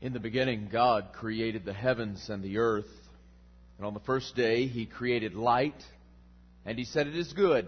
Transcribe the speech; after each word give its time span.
In 0.00 0.12
the 0.12 0.20
beginning, 0.20 0.68
God 0.70 1.08
created 1.12 1.64
the 1.64 1.72
heavens 1.72 2.28
and 2.28 2.40
the 2.42 2.58
earth. 2.58 2.90
And 3.76 3.86
on 3.86 3.94
the 3.94 4.00
first 4.00 4.36
day, 4.36 4.66
He 4.66 4.86
created 4.86 5.34
light, 5.34 5.82
and 6.64 6.78
He 6.78 6.84
said, 6.84 7.08
It 7.08 7.16
is 7.16 7.32
good. 7.32 7.66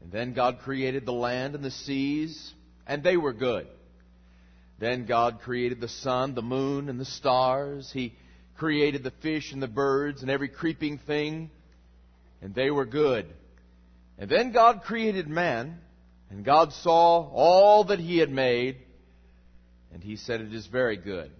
And 0.00 0.10
then 0.10 0.32
God 0.32 0.60
created 0.60 1.04
the 1.04 1.12
land 1.12 1.54
and 1.54 1.62
the 1.62 1.70
seas, 1.70 2.54
and 2.86 3.02
they 3.02 3.18
were 3.18 3.34
good. 3.34 3.66
Then 4.78 5.04
God 5.04 5.40
created 5.42 5.80
the 5.80 5.88
sun, 5.88 6.34
the 6.34 6.42
moon, 6.42 6.88
and 6.88 6.98
the 6.98 7.04
stars. 7.04 7.90
He 7.92 8.14
created 8.56 9.04
the 9.04 9.12
fish 9.22 9.52
and 9.52 9.62
the 9.62 9.68
birds 9.68 10.22
and 10.22 10.30
every 10.30 10.48
creeping 10.48 10.98
thing, 10.98 11.50
and 12.40 12.54
they 12.54 12.70
were 12.70 12.86
good. 12.86 13.26
And 14.18 14.30
then 14.30 14.52
God 14.52 14.82
created 14.82 15.28
man, 15.28 15.78
and 16.30 16.42
God 16.42 16.72
saw 16.72 17.28
all 17.30 17.84
that 17.84 17.98
He 17.98 18.16
had 18.16 18.30
made, 18.30 18.78
and 19.92 20.02
He 20.02 20.16
said, 20.16 20.40
It 20.40 20.54
is 20.54 20.66
very 20.66 20.96
good. 20.96 21.30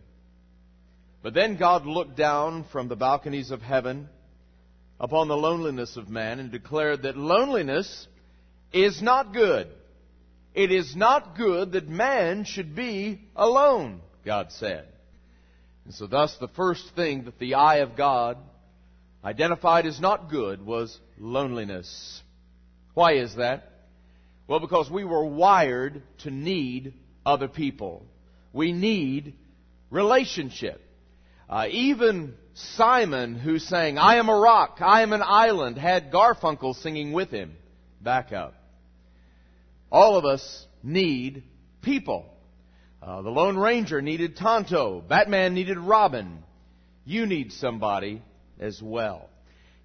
But 1.23 1.35
then 1.35 1.57
God 1.57 1.87
looked 1.87 2.17
down 2.17 2.65
from 2.73 2.89
the 2.89 2.97
balconies 2.97 3.51
of 3.51 3.63
heaven 3.63 4.09
upon 4.99 5.29
the 5.29 5.37
loneliness 5.37 5.97
of 5.97 6.09
man 6.09 6.41
and 6.41 6.51
declared 6.51 7.03
that 7.03 7.17
loneliness 7.17 8.07
is 8.73 9.01
not 9.01 9.33
good. 9.33 9.69
It 10.55 10.71
is 10.71 10.95
not 10.95 11.37
good 11.37 11.73
that 11.73 11.89
man 11.89 12.45
should 12.45 12.75
be 12.75 13.21
alone, 13.35 14.01
God 14.25 14.53
said. 14.53 14.87
And 15.85 15.95
so 15.95 16.07
thus 16.07 16.37
the 16.39 16.49
first 16.49 16.95
thing 16.95 17.25
that 17.25 17.39
the 17.39 17.55
eye 17.55 17.79
of 17.79 17.97
God 17.97 18.37
identified 19.25 19.87
as 19.87 20.01
not 20.01 20.31
good 20.31 20.65
was 20.65 20.99
loneliness. 21.19 22.21
Why 22.95 23.15
is 23.15 23.37
that? 23.37 23.71
Well, 24.47 24.61
because 24.61 24.91
we 24.91 25.05
were 25.05 25.25
wired 25.25 26.03
to 26.19 26.31
need 26.31 26.95
other 27.25 27.49
people. 27.49 28.07
We 28.53 28.73
need 28.73 29.35
relationship. 29.91 30.81
Uh, 31.49 31.67
even 31.71 32.35
Simon, 32.55 33.35
who 33.35 33.59
sang, 33.59 33.99
I 33.99 34.17
am 34.17 34.29
a 34.29 34.37
rock, 34.39 34.79
I 34.81 35.03
am 35.03 35.13
an 35.13 35.23
island, 35.23 35.79
had 35.79 36.13
Garfunkel 36.13 36.75
singing 36.77 37.13
with 37.13 37.31
him. 37.31 37.57
Back 38.01 38.33
up. 38.33 38.55
All 39.91 40.17
of 40.17 40.25
us 40.25 40.67
need 40.83 41.45
people. 41.83 42.27
Uh, 43.03 43.23
the 43.23 43.31
Lone 43.31 43.57
Ranger 43.57 44.01
needed 44.01 44.37
Tonto. 44.37 45.01
Batman 45.01 45.55
needed 45.55 45.79
Robin. 45.79 46.43
You 47.05 47.27
need 47.27 47.53
somebody 47.53 48.23
as 48.59 48.81
well. 48.81 49.29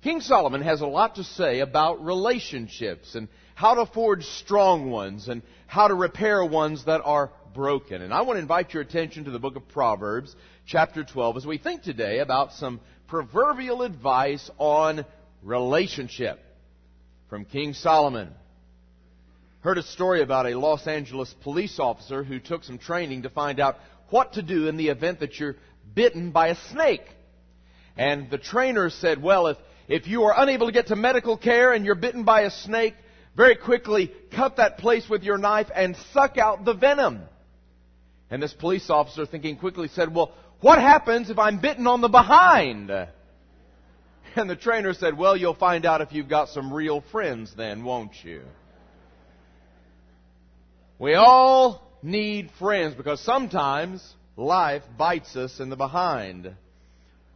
King 0.04 0.22
Solomon 0.22 0.62
has 0.62 0.82
a 0.82 0.88
lot 0.88 1.16
to 1.16 1.24
say 1.24 1.60
about 1.60 2.06
relationships 2.06 3.16
and 3.16 3.28
how 3.56 3.74
to 3.84 3.92
forge 3.92 4.24
strong 4.24 4.92
ones 4.92 5.28
and 5.28 5.42
how 5.66 5.88
to 5.88 5.96
repair 5.96 6.46
ones 6.46 6.86
that 6.86 7.02
are 7.04 7.32
broken. 7.58 8.04
And 8.04 8.14
I 8.14 8.22
want 8.22 8.38
to 8.38 8.42
invite 8.42 8.72
your 8.76 8.84
attention 8.84 9.26
to 9.26 9.32
the 9.32 9.40
book 9.40 9.56
of 9.56 9.68
Proverbs, 9.70 10.36
chapter 10.68 11.04
12, 11.04 11.38
as 11.38 11.46
we 11.48 11.58
think 11.58 11.82
today 11.82 12.20
about 12.20 12.54
some 12.54 12.80
proverbial 13.08 13.82
advice 13.82 14.48
on 14.60 15.04
relationship 15.42 16.40
from 17.32 17.46
King 17.46 17.74
Solomon. 17.74 18.30
Heard 19.62 19.80
a 19.80 19.84
story 19.84 20.22
about 20.22 20.46
a 20.46 20.56
Los 20.56 20.86
Angeles 20.86 21.34
police 21.42 21.80
officer 21.80 22.24
who 22.24 22.40
took 22.40 22.64
some 22.64 22.78
training 22.78 23.24
to 23.24 23.32
find 23.32 23.60
out 23.60 23.78
what 24.12 24.34
to 24.34 24.44
do 24.44 24.68
in 24.68 24.78
the 24.78 24.90
event 24.90 25.22
that 25.22 25.40
you're 25.40 25.56
bitten 25.96 26.30
by 26.30 26.50
a 26.50 26.56
snake. 26.70 27.08
And 27.98 28.30
the 28.30 28.38
trainer 28.38 28.92
said, 28.92 29.20
well, 29.20 29.48
if, 29.48 29.58
if 29.88 30.06
you 30.06 30.26
are 30.26 30.40
unable 30.40 30.68
to 30.68 30.74
get 30.74 30.88
to 30.88 30.96
medical 30.96 31.38
care 31.38 31.74
and 31.74 31.84
you're 31.84 31.96
bitten 31.96 32.24
by 32.24 32.42
a 32.42 32.52
snake, 32.52 32.94
very 33.36 33.56
quickly 33.56 34.12
cut 34.32 34.58
that 34.58 34.78
place 34.78 35.10
with 35.10 35.24
your 35.24 35.40
knife 35.40 35.72
and 35.74 35.96
suck 36.14 36.38
out 36.38 36.64
the 36.64 36.76
venom. 36.76 37.24
And 38.30 38.44
this 38.44 38.54
police 38.54 38.90
officer, 38.90 39.26
thinking 39.26 39.58
quickly, 39.58 39.88
said, 39.88 40.14
Well, 40.14 40.34
what 40.60 40.80
happens 40.80 41.30
if 41.30 41.40
I'm 41.40 41.60
bitten 41.60 41.88
on 41.88 42.02
the 42.02 42.10
behind? 42.10 42.92
And 44.36 44.48
the 44.48 44.56
trainer 44.56 44.94
said, 44.94 45.18
Well, 45.18 45.36
you'll 45.36 45.56
find 45.56 45.84
out 45.84 46.02
if 46.02 46.14
you've 46.14 46.30
got 46.30 46.50
some 46.50 46.72
real 46.72 47.02
friends 47.12 47.56
then, 47.58 47.84
won't 47.84 48.24
you? 48.24 48.44
We 51.00 51.16
all 51.16 51.82
need 52.04 52.52
friends 52.60 52.94
because 52.94 53.20
sometimes 53.22 54.16
life 54.36 54.84
bites 54.96 55.36
us 55.36 55.60
in 55.60 55.70
the 55.70 55.76
behind. 55.76 56.54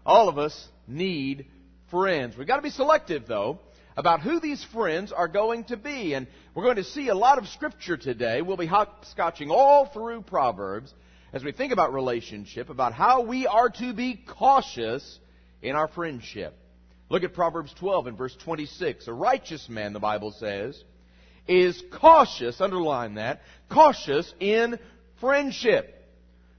All 0.05 0.29
of 0.29 0.37
us 0.37 0.67
need 0.87 1.47
friends. 1.89 2.37
We've 2.37 2.47
got 2.47 2.57
to 2.57 2.61
be 2.61 2.69
selective, 2.69 3.27
though, 3.27 3.59
about 3.97 4.21
who 4.21 4.39
these 4.39 4.63
friends 4.73 5.11
are 5.11 5.27
going 5.27 5.65
to 5.65 5.77
be. 5.77 6.13
And 6.13 6.27
we're 6.55 6.63
going 6.63 6.77
to 6.77 6.83
see 6.83 7.09
a 7.09 7.15
lot 7.15 7.37
of 7.37 7.47
scripture 7.47 7.97
today. 7.97 8.41
We'll 8.41 8.57
be 8.57 8.67
hopscotching 8.67 9.49
all 9.49 9.85
through 9.87 10.21
Proverbs 10.23 10.93
as 11.33 11.43
we 11.43 11.51
think 11.51 11.71
about 11.71 11.93
relationship, 11.93 12.69
about 12.69 12.93
how 12.93 13.21
we 13.21 13.47
are 13.47 13.69
to 13.69 13.93
be 13.93 14.21
cautious 14.27 15.19
in 15.61 15.75
our 15.75 15.87
friendship. 15.87 16.57
Look 17.09 17.23
at 17.23 17.33
Proverbs 17.33 17.73
12 17.77 18.07
and 18.07 18.17
verse 18.17 18.35
26. 18.43 19.07
A 19.07 19.13
righteous 19.13 19.67
man, 19.69 19.93
the 19.93 19.99
Bible 19.99 20.31
says, 20.31 20.81
is 21.47 21.81
cautious, 21.91 22.61
underline 22.61 23.15
that, 23.15 23.41
cautious 23.69 24.33
in 24.39 24.79
friendship. 25.19 25.97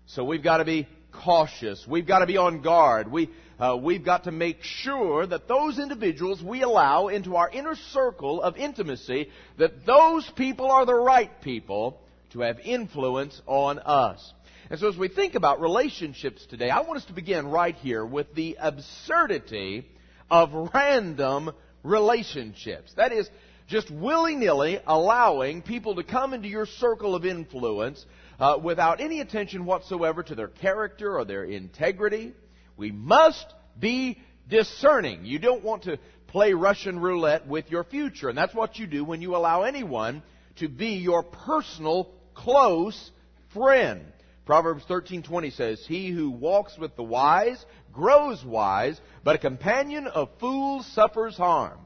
So 0.07 0.25
we've 0.25 0.43
got 0.43 0.59
to 0.59 0.65
be 0.65 0.87
cautious. 1.13 1.87
We've 1.87 2.07
got 2.07 2.21
to 2.21 2.27
be 2.27 2.37
on 2.37 2.63
guard. 2.63 3.11
We, 3.11 3.31
uh, 3.63 3.77
we've 3.77 4.05
got 4.05 4.25
to 4.25 4.33
make 4.33 4.59
sure 4.63 5.25
that 5.25 5.47
those 5.47 5.79
individuals 5.79 6.43
we 6.43 6.63
allow 6.63 7.07
into 7.07 7.37
our 7.37 7.49
inner 7.49 7.77
circle 7.93 8.43
of 8.43 8.57
intimacy, 8.57 9.29
that 9.57 9.87
those 9.87 10.29
people 10.35 10.69
are 10.69 10.85
the 10.85 10.93
right 10.93 11.41
people 11.43 12.01
to 12.33 12.41
have 12.41 12.59
influence 12.59 13.41
on 13.47 13.79
us. 13.79 14.33
And 14.69 14.81
so 14.81 14.89
as 14.89 14.97
we 14.97 15.07
think 15.07 15.37
about 15.37 15.61
relationships 15.61 16.45
today, 16.51 16.71
I 16.71 16.81
want 16.81 16.97
us 16.97 17.05
to 17.05 17.13
begin 17.13 17.47
right 17.47 17.77
here 17.77 18.05
with 18.05 18.35
the 18.35 18.57
absurdity 18.59 19.87
of 20.29 20.71
random 20.75 21.53
relationships. 21.85 22.93
That 22.97 23.13
is, 23.13 23.31
just 23.69 23.93
willy-nilly 23.93 24.81
allowing 24.85 25.63
people 25.63 25.95
to 25.95 26.03
come 26.03 26.35
into 26.35 26.49
your 26.49 26.67
circle 26.67 27.15
of 27.15 27.25
influence 27.25 28.05
uh, 28.41 28.59
without 28.61 29.01
any 29.01 29.21
attention 29.21 29.67
whatsoever 29.67 30.25
to 30.25 30.35
their 30.35 30.49
character 30.49 31.17
or 31.17 31.25
their 31.25 31.45
integrity. 31.45 32.33
We 32.77 32.91
must 32.91 33.47
be 33.79 34.19
discerning. 34.49 35.25
You 35.25 35.39
don't 35.39 35.65
want 35.65 35.85
to 35.85 35.99
play 36.29 36.53
Russian 36.53 36.99
roulette 36.99 37.47
with 37.47 37.71
your 37.71 37.85
future, 37.85 38.29
and 38.29 38.37
that's 38.37 38.55
what 38.55 38.79
you 38.79 38.87
do 38.87 39.05
when 39.05 39.23
you 39.23 39.37
allow 39.37 39.63
anyone 39.63 40.23
to 40.57 40.69
be 40.69 40.95
your 40.95 41.23
personal 41.23 42.11
close 42.35 43.11
friend. 43.53 44.05
Proverbs 44.45 44.85
13:20 44.85 45.51
says, 45.51 45.87
"He 45.87 46.11
who 46.11 46.31
walks 46.31 46.77
with 46.77 46.97
the 46.97 47.03
wise 47.03 47.65
grows 47.93 48.45
wise, 48.45 49.01
but 49.23 49.37
a 49.37 49.39
companion 49.39 50.07
of 50.07 50.31
fools 50.39 50.87
suffers 50.87 51.37
harm." 51.37 51.79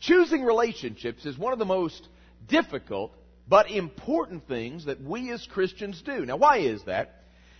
Choosing 0.00 0.44
relationships 0.44 1.26
is 1.26 1.36
one 1.36 1.52
of 1.52 1.58
the 1.58 1.64
most 1.64 2.08
difficult 2.48 3.12
but 3.48 3.70
important 3.70 4.46
things 4.48 4.86
that 4.86 5.00
we 5.00 5.30
as 5.30 5.46
Christians 5.46 6.02
do. 6.02 6.24
Now, 6.24 6.36
why 6.36 6.58
is 6.58 6.82
that? 6.84 7.15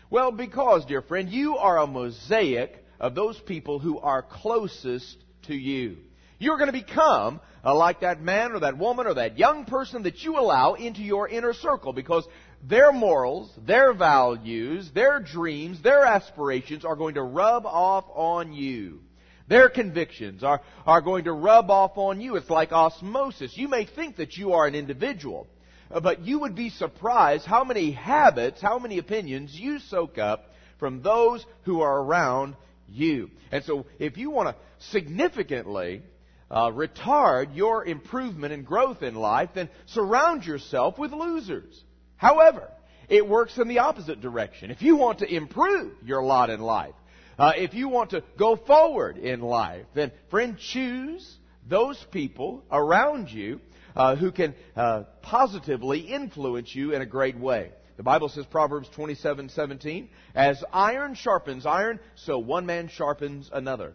Well, 0.08 0.30
because, 0.30 0.84
dear 0.84 1.02
friend, 1.02 1.28
you 1.28 1.56
are 1.56 1.78
a 1.78 1.86
mosaic 1.86 2.84
of 3.00 3.14
those 3.14 3.38
people 3.40 3.78
who 3.78 3.98
are 3.98 4.22
closest 4.22 5.16
to 5.46 5.54
you. 5.54 5.98
You're 6.38 6.58
going 6.58 6.72
to 6.72 6.72
become 6.72 7.40
uh, 7.64 7.74
like 7.74 8.00
that 8.00 8.20
man 8.20 8.52
or 8.52 8.60
that 8.60 8.78
woman 8.78 9.06
or 9.06 9.14
that 9.14 9.38
young 9.38 9.64
person 9.64 10.04
that 10.04 10.22
you 10.22 10.38
allow 10.38 10.74
into 10.74 11.02
your 11.02 11.28
inner 11.28 11.52
circle 11.52 11.92
because 11.92 12.26
their 12.62 12.92
morals, 12.92 13.50
their 13.66 13.92
values, 13.94 14.90
their 14.94 15.18
dreams, 15.18 15.82
their 15.82 16.04
aspirations 16.04 16.84
are 16.84 16.96
going 16.96 17.14
to 17.14 17.22
rub 17.22 17.66
off 17.66 18.04
on 18.14 18.52
you. 18.52 19.00
Their 19.48 19.68
convictions 19.68 20.44
are, 20.44 20.60
are 20.86 21.00
going 21.00 21.24
to 21.24 21.32
rub 21.32 21.70
off 21.70 21.92
on 21.96 22.20
you. 22.20 22.36
It's 22.36 22.50
like 22.50 22.72
osmosis. 22.72 23.56
You 23.56 23.68
may 23.68 23.86
think 23.86 24.16
that 24.16 24.36
you 24.36 24.52
are 24.52 24.66
an 24.66 24.74
individual, 24.74 25.46
but 25.90 26.20
you 26.22 26.40
would 26.40 26.54
be 26.54 26.70
surprised 26.70 27.44
how 27.44 27.64
many 27.64 27.92
habits, 27.92 28.60
how 28.60 28.78
many 28.78 28.98
opinions 28.98 29.54
you 29.54 29.78
soak 29.78 30.18
up 30.18 30.50
from 30.78 31.02
those 31.02 31.44
who 31.62 31.80
are 31.80 32.02
around 32.02 32.56
you. 32.88 33.30
And 33.50 33.64
so 33.64 33.86
if 33.98 34.16
you 34.16 34.30
want 34.30 34.48
to 34.48 34.56
significantly 34.90 36.02
uh, 36.50 36.70
retard 36.70 37.56
your 37.56 37.84
improvement 37.84 38.52
and 38.52 38.64
growth 38.64 39.02
in 39.02 39.14
life, 39.14 39.50
then 39.54 39.68
surround 39.86 40.44
yourself 40.44 40.98
with 40.98 41.12
losers. 41.12 41.82
However, 42.16 42.70
it 43.08 43.28
works 43.28 43.56
in 43.58 43.68
the 43.68 43.80
opposite 43.80 44.20
direction. 44.20 44.70
If 44.70 44.82
you 44.82 44.96
want 44.96 45.20
to 45.20 45.32
improve 45.32 45.92
your 46.04 46.22
lot 46.22 46.50
in 46.50 46.60
life, 46.60 46.94
uh, 47.38 47.52
if 47.56 47.74
you 47.74 47.88
want 47.88 48.10
to 48.10 48.22
go 48.38 48.56
forward 48.56 49.18
in 49.18 49.40
life, 49.40 49.84
then 49.94 50.10
friend, 50.30 50.56
choose 50.58 51.36
those 51.68 52.02
people 52.10 52.64
around 52.70 53.28
you 53.28 53.60
uh, 53.96 54.14
who 54.14 54.30
can 54.30 54.54
uh, 54.76 55.04
positively 55.22 56.00
influence 56.00 56.74
you 56.74 56.92
in 56.92 57.02
a 57.02 57.06
great 57.06 57.38
way. 57.38 57.72
The 57.96 58.02
Bible 58.02 58.28
says, 58.28 58.44
Proverbs 58.44 58.88
27, 58.94 59.48
17, 59.48 60.10
as 60.34 60.62
iron 60.70 61.14
sharpens 61.14 61.64
iron, 61.64 61.98
so 62.14 62.38
one 62.38 62.66
man 62.66 62.88
sharpens 62.88 63.48
another. 63.52 63.94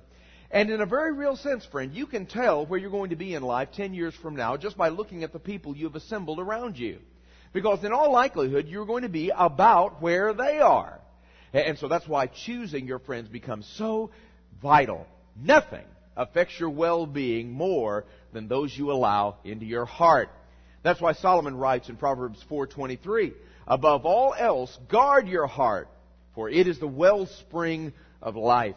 And 0.49 0.69
in 0.69 0.81
a 0.81 0.87
very 0.87 1.13
real 1.13 1.37
sense, 1.37 1.63
friend, 1.65 1.93
you 1.93 2.07
can 2.07 2.25
tell 2.25 2.65
where 2.65 2.79
you're 2.79 2.89
going 2.89 3.11
to 3.11 3.15
be 3.15 3.35
in 3.35 3.43
life 3.43 3.69
10 3.73 3.93
years 3.93 4.15
from 4.15 4.35
now 4.35 4.57
just 4.57 4.75
by 4.75 4.89
looking 4.89 5.23
at 5.23 5.31
the 5.31 5.39
people 5.39 5.77
you've 5.77 5.95
assembled 5.95 6.39
around 6.39 6.77
you. 6.77 6.99
Because 7.53 7.83
in 7.83 7.93
all 7.93 8.11
likelihood, 8.11 8.67
you're 8.67 8.85
going 8.85 9.03
to 9.03 9.09
be 9.09 9.31
about 9.35 10.01
where 10.01 10.33
they 10.33 10.59
are. 10.59 10.99
And 11.53 11.77
so 11.77 11.87
that's 11.87 12.07
why 12.07 12.27
choosing 12.27 12.87
your 12.87 12.99
friends 12.99 13.29
becomes 13.29 13.71
so 13.77 14.11
vital. 14.61 15.05
Nothing 15.39 15.85
affects 16.15 16.59
your 16.59 16.69
well-being 16.69 17.51
more 17.51 18.05
than 18.33 18.47
those 18.47 18.75
you 18.75 18.91
allow 18.91 19.37
into 19.43 19.65
your 19.65 19.85
heart. 19.85 20.29
That's 20.83 21.01
why 21.01 21.13
Solomon 21.13 21.55
writes 21.55 21.89
in 21.89 21.97
Proverbs 21.97 22.41
4:23, 22.49 23.33
"Above 23.67 24.05
all 24.05 24.33
else, 24.33 24.75
guard 24.87 25.27
your 25.27 25.47
heart, 25.47 25.87
for 26.33 26.49
it 26.49 26.67
is 26.67 26.79
the 26.79 26.87
wellspring 26.87 27.93
of 28.21 28.35
life." 28.35 28.75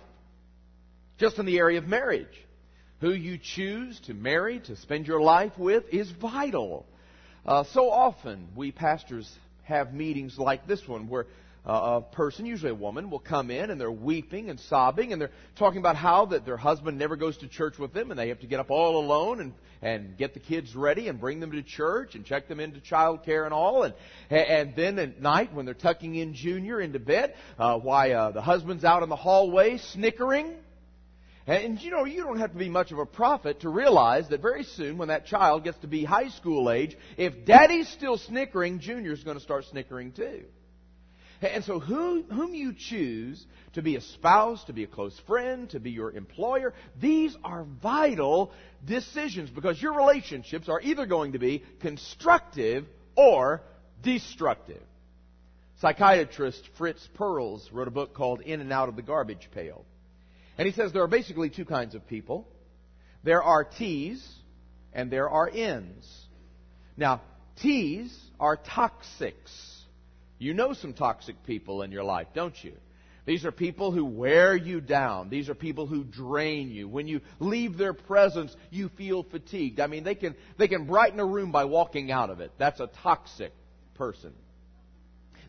Just 1.19 1.39
in 1.39 1.47
the 1.47 1.59
area 1.59 1.79
of 1.79 1.87
marriage, 1.87 2.47
who 3.01 3.13
you 3.13 3.39
choose 3.39 4.01
to 4.01 4.15
marry, 4.15 4.61
to 4.61 4.77
spend 4.77 5.07
your 5.07 5.21
life 5.21 5.57
with, 5.59 5.85
is 5.93 6.11
vital. 6.11 6.87
Uh, 7.47 7.65
so 7.65 7.91
often, 7.91 8.49
we 8.57 8.73
pastors 8.73 9.31
have 9.65 9.95
meetings 9.95 10.39
like 10.39 10.67
this 10.67 10.87
one 10.87 11.09
where 11.09 11.27
uh, 11.67 12.01
a 12.03 12.15
person, 12.15 12.45
usually 12.45 12.73
a 12.73 12.75
woman, 12.75 13.11
will 13.11 13.19
come 13.19 13.51
in 13.51 13.71
and 13.71 13.81
they're 13.81 13.91
weeping 13.91 14.51
and 14.51 14.61
sobbing 14.61 15.13
and 15.13 15.21
they're 15.21 15.31
talking 15.57 15.79
about 15.79 15.97
how 15.97 16.27
that 16.27 16.45
their 16.45 16.57
husband 16.57 16.99
never 16.99 17.17
goes 17.17 17.39
to 17.39 17.49
church 17.49 17.79
with 17.79 17.93
them 17.93 18.11
and 18.11 18.19
they 18.19 18.29
have 18.29 18.41
to 18.41 18.47
get 18.47 18.61
up 18.61 18.71
all 18.71 18.99
alone 18.99 19.41
and, 19.41 19.55
and 19.81 20.19
get 20.19 20.35
the 20.35 20.41
kids 20.41 20.77
ready 20.77 21.09
and 21.09 21.21
bring 21.21 21.41
them 21.41 21.53
to 21.53 21.63
church 21.63 22.15
and 22.15 22.27
check 22.27 22.49
them 22.49 22.61
into 22.61 22.81
child 22.81 23.25
care 23.25 23.45
and 23.45 23.55
all. 23.55 23.85
And, 23.85 23.95
and 24.31 24.77
then 24.77 24.99
at 24.99 25.21
night 25.21 25.55
when 25.55 25.65
they're 25.65 25.75
tucking 25.75 26.15
in 26.15 26.35
Junior 26.35 26.81
into 26.81 26.99
bed, 26.99 27.35
uh, 27.59 27.79
why 27.79 28.13
uh, 28.13 28.33
the 28.33 28.43
husband's 28.43 28.85
out 28.85 29.03
in 29.03 29.09
the 29.09 29.17
hallway 29.17 29.79
snickering 29.79 30.55
and 31.47 31.79
you 31.81 31.91
know, 31.91 32.05
you 32.05 32.23
don't 32.25 32.39
have 32.39 32.53
to 32.53 32.59
be 32.59 32.71
much 32.71 32.91
of 32.91 32.99
a 32.99 33.05
prophet 33.05 33.61
to 33.61 33.69
realize 33.69 34.29
that 34.31 34.41
very 34.41 34.65
soon, 34.65 34.97
when 34.97 35.09
that 35.09 35.27
child 35.27 35.65
gets 35.65 35.77
to 35.81 35.87
be 35.87 36.03
high 36.03 36.31
school 36.31 36.71
age, 36.71 36.97
if 37.19 37.45
daddy's 37.45 37.89
still 37.89 38.17
snickering, 38.17 38.81
junior's 38.81 39.23
going 39.23 39.37
to 39.37 39.43
start 39.43 39.67
snickering 39.67 40.13
too. 40.13 40.45
And 41.43 41.65
so, 41.65 41.79
who, 41.81 42.23
whom 42.23 42.55
you 42.55 42.75
choose 42.77 43.45
to 43.75 43.83
be 43.83 43.97
a 43.97 44.01
spouse, 44.01 44.65
to 44.65 44.73
be 44.73 44.85
a 44.85 44.87
close 44.87 45.19
friend, 45.27 45.69
to 45.71 45.81
be 45.81 45.91
your 45.91 46.13
employer, 46.13 46.73
these 47.01 47.37
are 47.45 47.65
vital 47.83 48.53
decisions 48.85 49.51
because 49.51 49.81
your 49.81 49.95
relationships 49.95 50.69
are 50.69 50.81
either 50.81 51.07
going 51.07 51.33
to 51.33 51.39
be 51.39 51.65
constructive 51.81 52.87
or 53.17 53.63
destructive. 54.03 54.83
Psychiatrist 55.81 56.63
Fritz 56.79 57.07
Perls 57.19 57.69
wrote 57.73 57.89
a 57.89 57.91
book 57.91 58.15
called 58.15 58.41
In 58.41 58.61
and 58.61 58.73
Out 58.73 58.89
of 58.89 58.97
the 58.97 59.03
Garbage 59.03 59.49
Pail. 59.53 59.85
And 60.57 60.67
he 60.67 60.73
says 60.73 60.93
there 60.93 61.03
are 61.03 61.09
basically 61.09 61.51
two 61.51 61.65
kinds 61.65 61.95
of 61.95 62.07
people 62.07 62.47
there 63.25 63.43
are 63.43 63.65
T's 63.65 64.23
and 64.93 65.11
there 65.11 65.29
are 65.29 65.49
N's. 65.49 66.07
Now, 66.97 67.23
T's 67.61 68.15
are 68.39 68.57
toxics. 68.57 69.74
You 70.39 70.55
know 70.55 70.73
some 70.73 70.93
toxic 70.93 71.45
people 71.45 71.83
in 71.83 71.93
your 71.93 72.05
life, 72.05 72.29
don't 72.35 72.63
you? 72.63 72.75
These 73.27 73.47
are 73.47 73.53
people 73.53 73.91
who 73.91 74.05
wear 74.05 74.55
you 74.55 74.81
down. 74.81 75.31
These 75.31 75.49
are 75.49 75.55
people 75.55 75.87
who 75.87 76.05
drain 76.05 76.71
you. 76.71 76.89
When 76.89 77.09
you 77.09 77.23
leave 77.39 77.79
their 77.79 77.95
presence, 77.95 78.55
you 78.71 78.91
feel 78.91 79.23
fatigued. 79.23 79.81
I 79.81 79.87
mean, 79.87 80.05
they 80.05 80.15
can, 80.15 80.35
they 80.59 80.69
can 80.69 80.85
brighten 80.85 81.21
a 81.21 81.25
room 81.25 81.51
by 81.51 81.65
walking 81.65 82.13
out 82.13 82.29
of 82.29 82.41
it. 82.41 82.53
That's 82.59 82.81
a 82.81 82.91
toxic 83.03 83.53
person. 83.95 84.35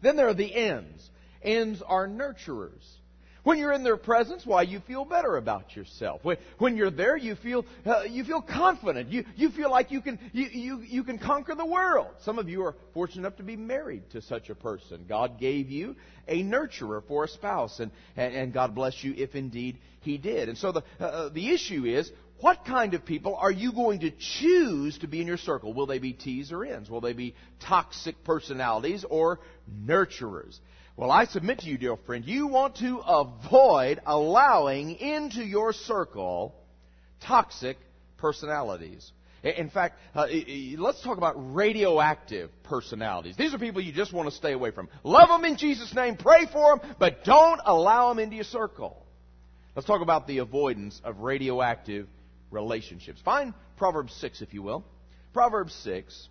Then 0.02 0.16
there 0.16 0.30
are 0.30 0.34
the 0.34 0.56
N's. 0.56 1.10
N's 1.42 1.82
are 1.82 2.08
nurturers. 2.08 2.86
When 3.46 3.60
you're 3.60 3.74
in 3.74 3.84
their 3.84 3.96
presence, 3.96 4.44
why, 4.44 4.64
you 4.64 4.80
feel 4.80 5.06
better 5.06 5.38
about 5.38 5.76
yourself. 5.76 6.22
When, 6.58 6.76
you're 6.76 6.90
there, 6.90 7.16
you 7.16 7.36
feel, 7.36 7.64
uh, 7.86 8.02
you 8.02 8.24
feel 8.24 8.42
confident. 8.42 9.12
You, 9.12 9.24
you 9.36 9.52
feel 9.52 9.70
like 9.70 9.92
you 9.92 10.02
can, 10.02 10.20
you, 10.34 10.48
you, 10.52 10.82
you 10.82 11.04
can 11.04 11.20
conquer 11.20 11.54
the 11.54 11.66
world. 11.66 12.08
Some 12.24 12.40
of 12.40 12.50
you 12.50 12.64
are 12.64 12.74
fortunate 12.96 13.20
enough 13.20 13.38
to 13.38 13.44
be 13.44 13.56
married 13.56 14.10
to 14.14 14.22
such 14.24 14.50
a 14.50 14.56
person. 14.56 15.06
God 15.08 15.40
gave 15.40 15.70
you 15.70 15.96
a 16.28 16.42
nurturer 16.42 17.08
for 17.08 17.26
a 17.26 17.28
spouse, 17.28 17.80
and, 17.80 17.92
and, 18.18 18.34
and 18.34 18.52
God 18.52 18.74
bless 18.74 19.04
you 19.04 19.14
if 19.16 19.36
indeed 19.36 19.78
He 20.02 20.18
did. 20.18 20.50
And 20.50 20.58
so 20.58 20.72
the, 20.72 20.82
uh, 21.00 21.04
uh 21.04 21.30
the 21.30 21.54
issue 21.54 21.86
is, 21.86 22.12
what 22.40 22.66
kind 22.66 22.96
of 22.96 23.06
people 23.06 23.36
are 23.36 23.52
you 23.52 23.72
going 23.74 24.00
to 24.00 24.12
choose 24.12 24.98
to 25.00 25.08
be 25.08 25.22
in 25.22 25.28
your 25.28 25.38
circle? 25.38 25.72
Will 25.72 25.86
they 25.86 26.00
be 26.00 26.14
T's 26.14 26.52
or 26.52 26.66
N's? 26.66 26.90
Will 26.90 27.00
they 27.00 27.14
be 27.14 27.36
toxic 27.60 28.24
personalities 28.24 29.06
or 29.08 29.40
nurturers? 29.72 30.58
Well, 30.98 31.12
I 31.12 31.26
submit 31.26 31.60
to 31.60 31.66
you, 31.68 31.78
dear 31.78 31.98
friend, 31.98 32.24
you 32.24 32.48
want 32.48 32.78
to 32.78 33.00
avoid 33.00 34.00
allowing 34.06 34.96
into 34.96 35.44
your 35.44 35.74
circle 35.74 36.56
toxic 37.20 37.78
personalities. 38.16 39.12
In 39.44 39.70
fact, 39.70 40.00
uh, 40.16 40.28
let's 40.78 41.04
talk 41.04 41.18
about 41.18 41.54
radioactive 41.54 42.50
personalities. 42.64 43.36
These 43.36 43.54
are 43.54 43.60
people 43.60 43.82
you 43.82 43.92
just 43.92 44.14
want 44.14 44.30
to 44.30 44.36
stay 44.36 44.54
away 44.54 44.72
from. 44.72 44.88
Love 45.04 45.28
them 45.28 45.44
in 45.44 45.58
Jesus' 45.58 45.94
name, 45.94 46.16
pray 46.16 46.46
for 46.52 46.78
them, 46.78 46.96
but 46.98 47.26
don't 47.26 47.60
allow 47.66 48.08
them 48.10 48.20
into 48.20 48.38
your 48.38 48.46
circle. 48.46 49.06
Let's 49.76 49.88
talk 49.88 50.02
about 50.02 50.28
the 50.28 50.38
avoidance 50.38 51.02
of 51.04 51.20
radioactive 51.20 52.08
relationships. 52.52 53.20
Find 53.26 53.54
Proverbs 53.76 54.14
6, 54.14 54.42
if 54.42 54.54
you 54.54 54.64
will. 54.64 54.86
Proverbs 55.34 55.76
6. 55.84 56.30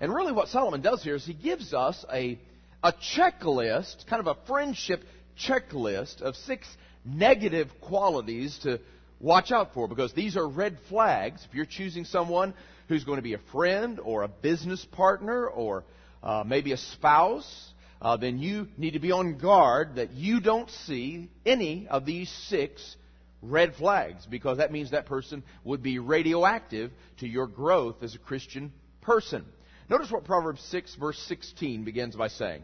And 0.00 0.12
really, 0.12 0.32
what 0.32 0.48
Solomon 0.48 0.80
does 0.80 1.04
here 1.04 1.16
is 1.16 1.26
he 1.26 1.34
gives 1.34 1.74
us 1.74 2.02
a 2.10 2.40
a 2.82 2.92
checklist, 2.92 4.06
kind 4.06 4.26
of 4.26 4.26
a 4.26 4.46
friendship 4.46 5.04
checklist 5.38 6.20
of 6.20 6.36
six 6.36 6.66
negative 7.04 7.68
qualities 7.80 8.58
to 8.62 8.80
watch 9.20 9.52
out 9.52 9.72
for 9.74 9.88
because 9.88 10.12
these 10.12 10.36
are 10.36 10.48
red 10.48 10.78
flags. 10.88 11.44
If 11.48 11.54
you're 11.54 11.64
choosing 11.64 12.04
someone 12.04 12.54
who's 12.88 13.04
going 13.04 13.16
to 13.16 13.22
be 13.22 13.34
a 13.34 13.40
friend 13.52 14.00
or 14.02 14.22
a 14.22 14.28
business 14.28 14.84
partner 14.84 15.46
or 15.46 15.84
uh, 16.22 16.44
maybe 16.46 16.72
a 16.72 16.76
spouse, 16.76 17.72
uh, 18.00 18.16
then 18.16 18.38
you 18.38 18.68
need 18.76 18.94
to 18.94 18.98
be 18.98 19.12
on 19.12 19.38
guard 19.38 19.94
that 19.96 20.12
you 20.12 20.40
don't 20.40 20.70
see 20.70 21.30
any 21.46 21.86
of 21.88 22.04
these 22.04 22.28
six 22.48 22.96
red 23.42 23.74
flags 23.74 24.26
because 24.26 24.58
that 24.58 24.72
means 24.72 24.90
that 24.90 25.06
person 25.06 25.42
would 25.64 25.82
be 25.82 25.98
radioactive 25.98 26.90
to 27.18 27.28
your 27.28 27.46
growth 27.46 28.02
as 28.02 28.14
a 28.14 28.18
Christian 28.18 28.72
person. 29.00 29.44
Notice 29.88 30.10
what 30.10 30.24
Proverbs 30.24 30.62
6 30.70 30.94
verse 30.96 31.18
16 31.28 31.84
begins 31.84 32.16
by 32.16 32.28
saying. 32.28 32.62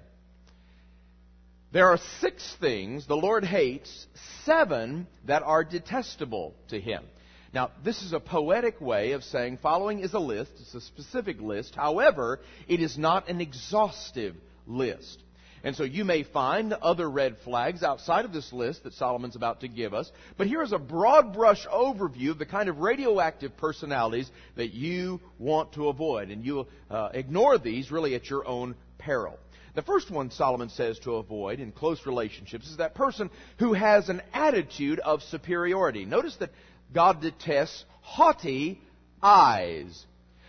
There 1.71 1.89
are 1.89 1.99
six 2.21 2.57
things 2.61 3.07
the 3.07 3.17
Lord 3.17 3.45
hates, 3.45 4.07
seven 4.45 5.07
that 5.27 5.43
are 5.43 5.65
detestable 5.65 6.55
to 6.69 6.81
him. 6.81 7.05
Now, 7.53 7.71
this 7.85 8.03
is 8.03 8.13
a 8.13 8.21
poetic 8.21 8.81
way 8.81 9.13
of 9.13 9.25
saying 9.25 9.59
following 9.63 10.01
is 10.01 10.15
a 10.15 10.19
list. 10.19 10.51
It's 10.61 10.75
a 10.75 10.81
specific 10.81 11.41
list. 11.41 11.75
However, 11.75 12.41
it 12.69 12.81
is 12.81 12.97
not 12.97 13.29
an 13.29 13.41
exhaustive 13.41 14.35
list. 14.67 15.23
And 15.65 15.75
so 15.75 15.85
you 15.85 16.05
may 16.05 16.23
find 16.23 16.73
other 16.73 17.09
red 17.09 17.37
flags 17.45 17.83
outside 17.83 18.25
of 18.25 18.33
this 18.33 18.53
list 18.53 18.85
that 18.85 18.95
Solomon's 18.95 19.37
about 19.37 19.61
to 19.61 19.69
give 19.69 19.95
us. 19.95 20.11
But 20.37 20.47
here 20.47 20.63
is 20.63 20.73
a 20.73 20.79
broad 20.79 21.33
brush 21.33 21.67
overview 21.67 22.31
of 22.31 22.39
the 22.39 22.47
kind 22.47 22.69
of 22.69 22.79
radioactive 22.79 23.57
personalities 23.57 24.31
that 24.57 24.73
you 24.73 25.21
want 25.39 25.73
to 25.73 25.89
avoid. 25.89 26.31
And 26.31 26.45
you'll 26.45 26.69
uh, 26.91 27.11
ignore 27.13 27.59
these 27.59 27.91
really 27.91 28.15
at 28.15 28.31
your 28.31 28.47
own 28.47 28.77
peril. 28.99 29.39
The 29.75 29.83
first 29.83 30.11
one 30.11 30.31
Solomon 30.31 30.71
says 30.71 30.99
to 31.01 31.17
avoid 31.17 31.61
in 31.61 31.73
close 31.73 32.05
relationships 32.07 32.69
is 32.69 32.79
that 32.79 32.95
person 32.95 33.31
who 33.59 33.75
has 33.75 34.09
an 34.09 34.23
attitude 34.33 34.99
of 34.99 35.23
superiority. 35.23 36.05
Notice 36.05 36.35
that 36.37 36.51
God 36.93 37.21
detests 37.21 37.85
haughty 38.01 38.81
eyes. 39.23 40.05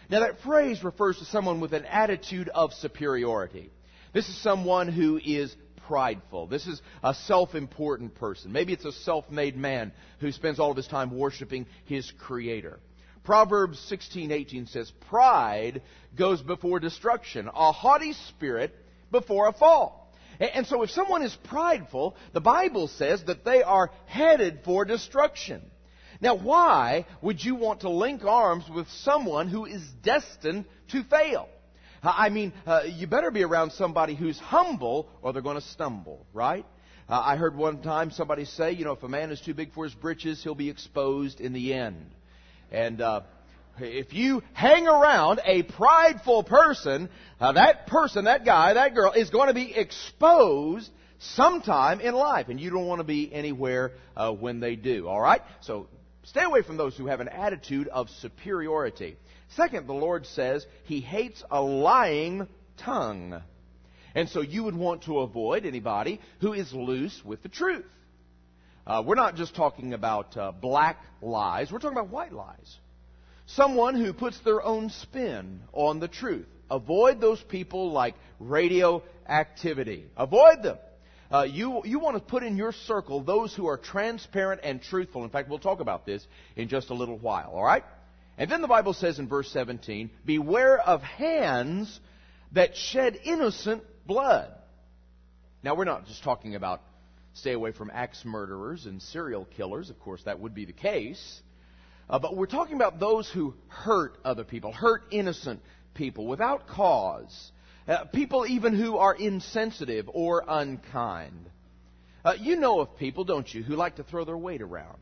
Now 0.10 0.22
that 0.22 0.42
phrase 0.42 0.84
refers 0.84 1.20
to 1.20 1.26
someone 1.26 1.60
with 1.60 1.74
an 1.74 1.86
attitude 1.86 2.50
of 2.50 2.74
superiority. 2.74 3.70
This 4.14 4.28
is 4.28 4.42
someone 4.42 4.88
who 4.88 5.20
is 5.24 5.56
prideful. 5.88 6.48
This 6.48 6.68
is 6.68 6.82
a 7.04 7.14
self-important 7.14 8.16
person. 8.16 8.52
Maybe 8.52 8.74
it's 8.74 8.86
a 8.86 8.92
self-made 8.92 9.58
man 9.58 9.92
who 10.20 10.32
spends 10.32 10.60
all 10.60 10.72
of 10.72 10.78
his 10.78 10.88
time 10.88 11.18
worshiping 11.18 11.66
his 11.86 12.12
creator. 12.20 12.80
Proverbs 13.24 13.80
16:18 13.90 14.68
says, 14.68 14.92
"Pride 15.10 15.82
goes 16.16 16.42
before 16.42 16.80
destruction. 16.80 17.48
A 17.48 17.72
haughty 17.72 18.14
spirit 18.14 18.76
before 19.12 19.48
a 19.48 19.54
fall. 19.54 20.12
And 20.40 20.66
so 20.66 20.84
if 20.84 20.92
someone 20.92 21.22
is 21.22 21.36
prideful, 21.44 22.16
the 22.34 22.42
Bible 22.42 22.88
says 22.88 23.24
that 23.26 23.44
they 23.44 23.62
are 23.62 23.92
headed 24.06 24.62
for 24.64 24.86
destruction. 24.86 25.62
Now, 26.22 26.36
why 26.36 27.06
would 27.22 27.44
you 27.44 27.56
want 27.56 27.82
to 27.82 27.90
link 27.90 28.24
arms 28.24 28.64
with 28.70 28.90
someone 28.90 29.48
who 29.48 29.66
is 29.66 29.84
destined 30.02 30.66
to 30.90 31.04
fail? 31.04 31.50
I 32.04 32.30
mean, 32.30 32.54
uh, 32.66 32.82
you 32.86 33.08
better 33.08 33.32
be 33.32 33.44
around 33.44 33.72
somebody 33.72 34.16
who's 34.16 34.40
humble 34.40 35.08
or 35.22 35.34
they're 35.34 35.42
going 35.42 35.60
to 35.60 35.68
stumble, 35.68 36.26
right? 36.34 36.66
Uh, 37.10 37.22
I 37.26 37.38
heard 37.38 37.56
one 37.56 37.82
time 37.82 38.12
somebody 38.12 38.46
say, 38.46 38.72
you 38.72 38.86
know, 38.86 38.92
if 38.92 39.04
a 39.04 39.10
man 39.10 39.32
is 39.32 39.42
too 39.42 39.54
big 39.54 39.74
for 39.74 39.84
his 39.84 39.94
britches, 39.94 40.44
he'll 40.44 40.56
be 40.56 40.70
exposed 40.70 41.42
in 41.42 41.54
the 41.54 41.74
end. 41.74 42.12
And 42.72 43.02
uh, 43.02 43.22
if 43.80 44.14
you 44.14 44.44
hang 44.54 44.88
around 44.88 45.42
a 45.44 45.64
prideful 45.64 46.44
person, 46.44 47.10
uh, 47.40 47.54
that 47.54 47.88
person, 47.88 48.26
that 48.26 48.46
guy, 48.46 48.74
that 48.74 48.94
girl 48.94 49.12
is 49.12 49.30
going 49.32 49.48
to 49.48 49.54
be 49.54 49.76
exposed 49.76 50.90
sometime 51.20 52.00
in 52.00 52.14
life, 52.14 52.48
and 52.50 52.60
you 52.60 52.70
don't 52.70 52.86
want 52.86 53.00
to 53.00 53.06
be 53.06 53.34
anywhere 53.34 53.94
uh, 54.16 54.32
when 54.32 54.60
they 54.60 54.76
do. 54.76 55.08
All 55.08 55.20
right? 55.20 55.42
So 55.62 55.88
stay 56.30 56.44
away 56.44 56.62
from 56.62 56.78
those 56.78 56.96
who 56.96 57.08
have 57.08 57.20
an 57.20 57.28
attitude 57.28 57.88
of 57.88 58.10
superiority. 58.22 59.18
Second, 59.56 59.88
the 59.88 59.94
Lord 59.94 60.26
says 60.26 60.66
He 60.84 61.02
hates 61.02 61.44
a 61.50 61.62
lying 61.62 62.48
tongue. 62.78 63.42
And 64.16 64.30
so 64.30 64.42
you 64.42 64.64
would 64.64 64.76
want 64.76 65.04
to 65.04 65.20
avoid 65.20 65.66
anybody 65.66 66.20
who 66.42 66.54
is 66.54 66.72
loose 66.74 67.22
with 67.24 67.44
the 67.44 67.50
truth. 67.50 67.86
Uh, 68.86 69.04
we're 69.06 69.16
not 69.16 69.36
just 69.36 69.56
talking 69.56 69.94
about 69.94 70.36
uh, 70.36 70.52
black 70.52 70.98
lies, 71.22 71.72
we're 71.72 71.80
talking 71.80 71.98
about 71.98 72.10
white 72.10 72.34
lies. 72.34 72.78
Someone 73.46 73.96
who 73.96 74.14
puts 74.14 74.40
their 74.42 74.64
own 74.64 74.90
spin 74.90 75.62
on 75.74 76.00
the 76.00 76.08
truth. 76.08 76.48
Avoid 76.70 77.20
those 77.20 77.42
people 77.42 77.92
like 77.92 78.16
radioactivity. 78.40 80.06
Avoid 80.16 80.62
them. 80.62 80.78
Uh, 81.32 81.44
you, 81.44 81.82
you 81.86 82.00
want 82.00 82.18
to 82.18 82.24
put 82.24 82.42
in 82.42 82.58
your 82.58 82.72
circle 82.72 83.22
those 83.22 83.54
who 83.54 83.68
are 83.68 83.78
transparent 83.78 84.62
and 84.64 84.82
truthful. 84.82 85.24
In 85.24 85.30
fact, 85.30 85.48
we'll 85.48 85.60
talk 85.60 85.80
about 85.80 86.06
this 86.06 86.26
in 86.56 86.68
just 86.68 86.90
a 86.90 86.94
little 86.96 87.18
while, 87.18 87.52
all 87.54 87.64
right? 87.64 87.84
And 88.38 88.50
then 88.50 88.62
the 88.62 88.68
Bible 88.68 88.94
says 88.94 89.20
in 89.20 89.28
verse 89.28 89.52
17, 89.52 90.10
Beware 90.26 90.80
of 90.80 91.04
hands 91.04 92.00
that 92.54 92.76
shed 92.76 93.20
innocent 93.24 93.84
blood. 94.08 94.52
Now, 95.62 95.76
we're 95.76 95.86
not 95.86 96.08
just 96.08 96.24
talking 96.24 96.56
about 96.56 96.82
stay 97.34 97.54
away 97.54 97.74
from 97.74 97.92
axe 97.94 98.24
murderers 98.26 98.86
and 98.88 99.02
serial 99.02 99.46
killers. 99.46 99.90
Of 99.92 100.00
course, 100.00 100.24
that 100.24 100.40
would 100.40 100.56
be 100.56 100.66
the 100.66 100.74
case. 100.74 101.42
Uh, 102.10 102.18
but 102.18 102.36
we're 102.36 102.48
talking 102.48 102.76
about 102.76 103.00
those 103.00 103.30
who 103.30 103.54
hurt 103.68 104.18
other 104.26 104.44
people, 104.44 104.72
hurt 104.72 105.04
innocent 105.12 105.62
people 105.94 106.26
without 106.26 106.68
cause. 106.68 107.52
Uh, 107.88 108.06
people 108.06 108.46
even 108.48 108.76
who 108.76 108.98
are 108.98 109.16
insensitive 109.16 110.10
or 110.14 110.44
unkind. 110.48 111.50
Uh, 112.24 112.34
you 112.40 112.56
know 112.56 112.82
of 112.82 112.98
people, 112.98 113.24
don't 113.24 113.52
you, 113.54 113.64
who 113.64 113.76
like 113.76 113.96
to 113.96 114.04
throw 114.04 114.26
their 114.26 114.38
weight 114.38 114.62
around. 114.62 114.98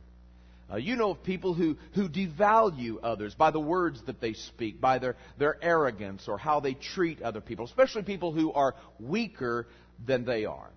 Uh, 0.71 0.75
you 0.75 0.95
know 0.95 1.11
of 1.11 1.23
people 1.23 1.53
who, 1.53 1.77
who 1.93 2.09
devalue 2.09 2.97
others 3.01 3.33
by 3.33 3.51
the 3.51 3.59
words 3.59 4.01
that 4.05 4.19
they 4.19 4.33
speak, 4.33 4.81
by 4.81 4.99
their, 4.99 5.15
their 5.37 5.57
arrogance 5.63 6.27
or 6.27 6.37
how 6.37 6.59
they 6.59 6.73
treat 6.73 7.21
other 7.21 7.41
people, 7.41 7.65
especially 7.65 8.03
people 8.03 8.33
who 8.33 8.51
are 8.51 8.75
weaker 8.99 9.67
than 10.05 10.25
they 10.25 10.45
are. 10.45 10.69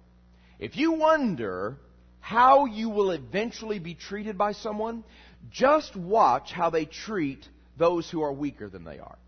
If 0.58 0.76
you 0.76 0.92
wonder 0.92 1.76
how 2.20 2.66
you 2.66 2.88
will 2.88 3.10
eventually 3.10 3.78
be 3.78 3.94
treated 3.94 4.38
by 4.38 4.52
someone, 4.52 5.04
just 5.50 5.96
watch 5.96 6.52
how 6.52 6.70
they 6.70 6.84
treat 6.84 7.46
those 7.76 8.08
who 8.10 8.22
are 8.22 8.32
weaker 8.32 8.68
than 8.68 8.84
they 8.84 8.98
are. 8.98 9.18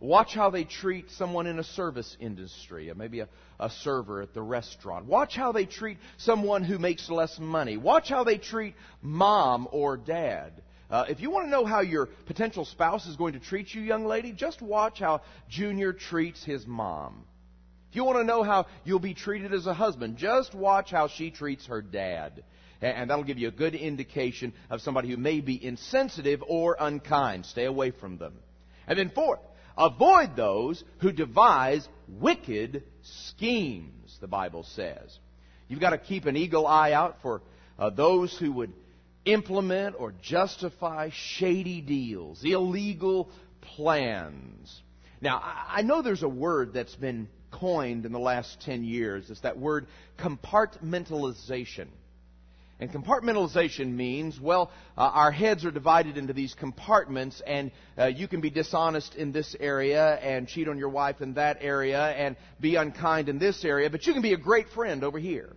Watch 0.00 0.34
how 0.34 0.50
they 0.50 0.64
treat 0.64 1.10
someone 1.12 1.46
in 1.46 1.58
a 1.58 1.64
service 1.64 2.16
industry, 2.20 2.92
maybe 2.94 3.20
a, 3.20 3.28
a 3.58 3.70
server 3.70 4.22
at 4.22 4.34
the 4.34 4.42
restaurant. 4.42 5.06
Watch 5.06 5.34
how 5.36 5.52
they 5.52 5.66
treat 5.66 5.98
someone 6.18 6.62
who 6.64 6.78
makes 6.78 7.08
less 7.08 7.38
money. 7.38 7.76
Watch 7.76 8.08
how 8.08 8.24
they 8.24 8.38
treat 8.38 8.74
mom 9.00 9.68
or 9.70 9.96
dad. 9.96 10.62
Uh, 10.90 11.06
if 11.08 11.20
you 11.20 11.30
want 11.30 11.46
to 11.46 11.50
know 11.50 11.64
how 11.64 11.80
your 11.80 12.06
potential 12.26 12.64
spouse 12.64 13.06
is 13.06 13.16
going 13.16 13.32
to 13.32 13.40
treat 13.40 13.72
you, 13.72 13.80
young 13.80 14.04
lady, 14.04 14.32
just 14.32 14.60
watch 14.60 14.98
how 14.98 15.22
Junior 15.48 15.92
treats 15.92 16.44
his 16.44 16.66
mom. 16.66 17.24
If 17.90 17.96
you 17.96 18.04
want 18.04 18.18
to 18.18 18.24
know 18.24 18.42
how 18.42 18.66
you'll 18.84 18.98
be 18.98 19.14
treated 19.14 19.54
as 19.54 19.66
a 19.66 19.74
husband, 19.74 20.16
just 20.16 20.54
watch 20.54 20.90
how 20.90 21.08
she 21.08 21.30
treats 21.30 21.66
her 21.66 21.80
dad. 21.80 22.44
And 22.82 23.08
that'll 23.08 23.24
give 23.24 23.38
you 23.38 23.48
a 23.48 23.52
good 23.52 23.74
indication 23.74 24.52
of 24.68 24.82
somebody 24.82 25.08
who 25.08 25.16
may 25.16 25.40
be 25.40 25.64
insensitive 25.64 26.42
or 26.46 26.76
unkind. 26.78 27.46
Stay 27.46 27.64
away 27.64 27.92
from 27.92 28.18
them. 28.18 28.34
And 28.86 28.98
then 28.98 29.10
fourth, 29.10 29.40
Avoid 29.76 30.36
those 30.36 30.82
who 30.98 31.12
devise 31.12 31.88
wicked 32.08 32.84
schemes, 33.02 34.16
the 34.20 34.28
Bible 34.28 34.62
says. 34.62 35.18
You've 35.68 35.80
got 35.80 35.90
to 35.90 35.98
keep 35.98 36.26
an 36.26 36.36
eagle 36.36 36.66
eye 36.66 36.92
out 36.92 37.16
for 37.22 37.42
uh, 37.78 37.90
those 37.90 38.36
who 38.38 38.52
would 38.52 38.72
implement 39.24 39.96
or 39.98 40.12
justify 40.22 41.10
shady 41.12 41.80
deals, 41.80 42.44
illegal 42.44 43.30
plans. 43.76 44.82
Now, 45.20 45.42
I 45.42 45.82
know 45.82 46.02
there's 46.02 46.22
a 46.22 46.28
word 46.28 46.74
that's 46.74 46.94
been 46.94 47.28
coined 47.50 48.04
in 48.04 48.12
the 48.12 48.18
last 48.18 48.60
10 48.62 48.84
years. 48.84 49.30
It's 49.30 49.40
that 49.40 49.58
word 49.58 49.86
compartmentalization. 50.18 51.86
And 52.80 52.90
compartmentalization 52.90 53.92
means, 53.94 54.40
well, 54.40 54.72
uh, 54.98 55.02
our 55.02 55.30
heads 55.30 55.64
are 55.64 55.70
divided 55.70 56.16
into 56.16 56.32
these 56.32 56.54
compartments, 56.54 57.40
and 57.46 57.70
uh, 57.96 58.06
you 58.06 58.26
can 58.26 58.40
be 58.40 58.50
dishonest 58.50 59.14
in 59.14 59.30
this 59.30 59.54
area, 59.60 60.14
and 60.16 60.48
cheat 60.48 60.68
on 60.68 60.76
your 60.76 60.88
wife 60.88 61.20
in 61.20 61.34
that 61.34 61.58
area, 61.60 62.00
and 62.00 62.36
be 62.60 62.74
unkind 62.74 63.28
in 63.28 63.38
this 63.38 63.64
area, 63.64 63.88
but 63.90 64.06
you 64.06 64.12
can 64.12 64.22
be 64.22 64.32
a 64.32 64.38
great 64.38 64.68
friend 64.70 65.04
over 65.04 65.20
here. 65.20 65.54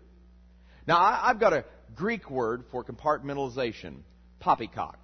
Now, 0.88 0.98
I, 0.98 1.30
I've 1.30 1.40
got 1.40 1.54
a 1.54 1.66
Greek 1.96 2.30
word 2.30 2.66
for 2.72 2.84
compartmentalization 2.84 4.02
poppycock. 4.40 5.00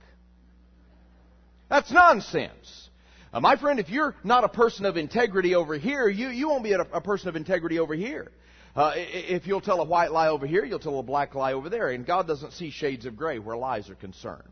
That's 1.67 1.91
nonsense. 1.91 2.89
Uh, 3.33 3.39
my 3.39 3.55
friend, 3.55 3.79
if 3.79 3.89
you're 3.89 4.15
not 4.23 4.43
a 4.43 4.49
person 4.49 4.85
of 4.85 4.95
integrity 4.95 5.55
over 5.55 5.75
here, 5.75 6.07
you, 6.07 6.29
you 6.29 6.47
won't 6.47 6.63
be 6.63 6.73
a, 6.73 6.81
a 6.81 7.01
person 7.01 7.29
of 7.29 7.35
integrity 7.35 7.79
over 7.79 7.95
here. 7.95 8.31
Uh, 8.75 8.93
if 8.95 9.45
you'll 9.45 9.61
tell 9.61 9.81
a 9.81 9.85
white 9.85 10.11
lie 10.11 10.29
over 10.29 10.47
here, 10.47 10.65
you'll 10.65 10.79
tell 10.79 10.97
a 10.99 11.03
black 11.03 11.35
lie 11.35 11.53
over 11.53 11.69
there. 11.69 11.89
And 11.89 12.05
God 12.05 12.27
doesn't 12.27 12.53
see 12.53 12.71
shades 12.71 13.05
of 13.05 13.15
gray 13.15 13.39
where 13.39 13.55
lies 13.55 13.89
are 13.89 13.95
concerned. 13.95 14.49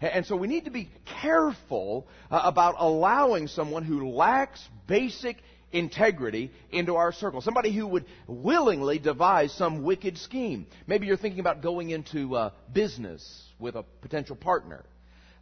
And 0.00 0.26
so 0.26 0.36
we 0.36 0.46
need 0.46 0.66
to 0.66 0.70
be 0.70 0.90
careful 1.22 2.06
uh, 2.30 2.42
about 2.44 2.76
allowing 2.78 3.48
someone 3.48 3.82
who 3.82 4.10
lacks 4.10 4.62
basic 4.86 5.38
integrity 5.72 6.52
into 6.70 6.96
our 6.96 7.12
circle. 7.12 7.40
Somebody 7.40 7.72
who 7.72 7.86
would 7.88 8.04
willingly 8.26 8.98
devise 8.98 9.52
some 9.52 9.82
wicked 9.82 10.18
scheme. 10.18 10.66
Maybe 10.86 11.06
you're 11.06 11.16
thinking 11.16 11.40
about 11.40 11.62
going 11.62 11.90
into 11.90 12.36
uh, 12.36 12.50
business 12.72 13.42
with 13.58 13.74
a 13.74 13.84
potential 14.02 14.36
partner. 14.36 14.84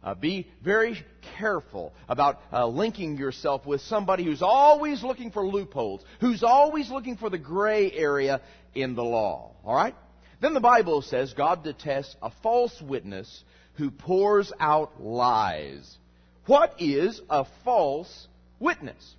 Uh, 0.05 0.13
be 0.13 0.47
very 0.63 1.03
careful 1.39 1.91
about 2.07 2.39
uh, 2.53 2.67
linking 2.67 3.17
yourself 3.17 3.65
with 3.65 3.81
somebody 3.81 4.23
who's 4.23 4.43
always 4.43 5.01
looking 5.01 5.31
for 5.31 5.45
loopholes, 5.45 6.01
who's 6.21 6.43
always 6.43 6.91
looking 6.91 7.17
for 7.17 7.31
the 7.31 7.39
gray 7.39 7.91
area 7.91 8.39
in 8.75 8.93
the 8.93 9.03
law. 9.03 9.55
All 9.65 9.73
right? 9.73 9.95
Then 10.41 10.53
the 10.53 10.59
Bible 10.59 11.01
says 11.01 11.33
God 11.33 11.63
detests 11.63 12.15
a 12.21 12.29
false 12.43 12.79
witness 12.79 13.43
who 13.77 13.89
pours 13.89 14.53
out 14.59 15.01
lies. 15.01 15.97
What 16.45 16.75
is 16.77 17.19
a 17.27 17.45
false 17.63 18.27
witness? 18.59 19.15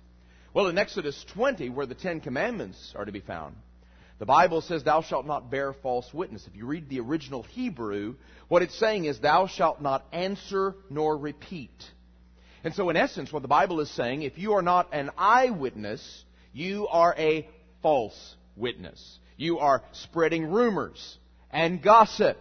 Well, 0.53 0.67
in 0.67 0.77
Exodus 0.77 1.25
20, 1.33 1.69
where 1.69 1.85
the 1.85 1.95
Ten 1.95 2.21
Commandments 2.21 2.93
are 2.95 3.03
to 3.03 3.11
be 3.11 3.19
found, 3.19 3.57
the 4.19 4.25
Bible 4.25 4.61
says, 4.61 4.83
Thou 4.83 5.01
shalt 5.01 5.25
not 5.25 5.51
bear 5.51 5.73
false 5.73 6.11
witness. 6.13 6.47
If 6.47 6.55
you 6.55 6.65
read 6.65 6.89
the 6.89 6.99
original 6.99 7.43
Hebrew, 7.43 8.15
what 8.47 8.63
it's 8.63 8.77
saying 8.77 9.05
is, 9.05 9.19
Thou 9.19 9.47
shalt 9.47 9.81
not 9.81 10.05
answer 10.11 10.75
nor 10.89 11.17
repeat. 11.17 11.83
And 12.63 12.73
so, 12.73 12.89
in 12.89 12.97
essence, 12.97 13.31
what 13.31 13.43
the 13.43 13.47
Bible 13.47 13.79
is 13.79 13.91
saying, 13.91 14.23
if 14.23 14.37
you 14.37 14.53
are 14.53 14.63
not 14.63 14.89
an 14.91 15.11
eyewitness, 15.17 16.23
you 16.51 16.87
are 16.87 17.13
a 17.17 17.47
false 17.83 18.35
witness. 18.55 19.19
You 19.37 19.59
are 19.59 19.83
spreading 19.91 20.51
rumors 20.51 21.17
and 21.51 21.81
gossip. 21.81 22.37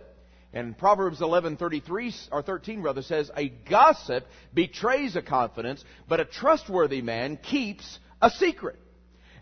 And 0.55 0.77
Proverbs 0.79 1.21
11:33 1.21 2.29
or 2.33 2.41
13 2.41 2.81
rather 2.81 3.03
says, 3.03 3.31
"A 3.37 3.49
gossip 3.51 4.27
betrays 4.55 5.15
a 5.15 5.21
confidence, 5.21 5.85
but 6.09 6.21
a 6.21 6.25
trustworthy 6.25 7.03
man 7.03 7.37
keeps 7.37 7.99
a 8.23 8.31
secret." 8.31 8.81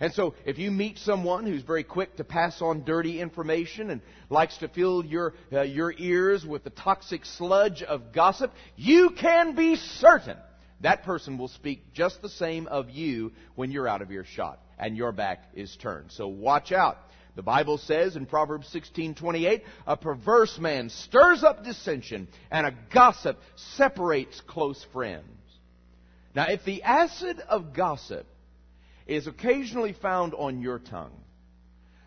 And 0.00 0.12
so, 0.12 0.34
if 0.44 0.58
you 0.58 0.70
meet 0.70 0.98
someone 0.98 1.46
who's 1.46 1.62
very 1.62 1.84
quick 1.84 2.16
to 2.16 2.24
pass 2.24 2.60
on 2.60 2.84
dirty 2.84 3.20
information 3.20 3.90
and 3.90 4.00
likes 4.30 4.56
to 4.58 4.68
fill 4.68 5.04
your, 5.04 5.34
uh, 5.52 5.62
your 5.62 5.94
ears 5.96 6.44
with 6.44 6.64
the 6.64 6.70
toxic 6.70 7.24
sludge 7.24 7.82
of 7.82 8.12
gossip, 8.12 8.52
you 8.76 9.10
can 9.10 9.54
be 9.54 9.76
certain 9.76 10.36
that 10.84 11.02
person 11.02 11.38
will 11.38 11.48
speak 11.48 11.94
just 11.94 12.20
the 12.20 12.28
same 12.28 12.66
of 12.66 12.90
you 12.90 13.32
when 13.54 13.70
you're 13.70 13.88
out 13.88 14.02
of 14.02 14.10
earshot 14.10 14.60
and 14.78 14.98
your 14.98 15.12
back 15.12 15.44
is 15.54 15.74
turned. 15.76 16.12
So 16.12 16.28
watch 16.28 16.72
out. 16.72 16.98
The 17.36 17.42
Bible 17.42 17.78
says 17.78 18.16
in 18.16 18.26
Proverbs 18.26 18.68
16:28, 18.68 19.62
a 19.86 19.96
perverse 19.96 20.58
man 20.58 20.90
stirs 20.90 21.42
up 21.42 21.64
dissension 21.64 22.28
and 22.50 22.66
a 22.66 22.74
gossip 22.92 23.40
separates 23.56 24.40
close 24.42 24.84
friends. 24.92 25.24
Now, 26.34 26.48
if 26.48 26.64
the 26.64 26.82
acid 26.82 27.40
of 27.40 27.72
gossip 27.72 28.26
is 29.06 29.26
occasionally 29.26 29.92
found 29.92 30.34
on 30.34 30.60
your 30.60 30.78
tongue. 30.78 31.12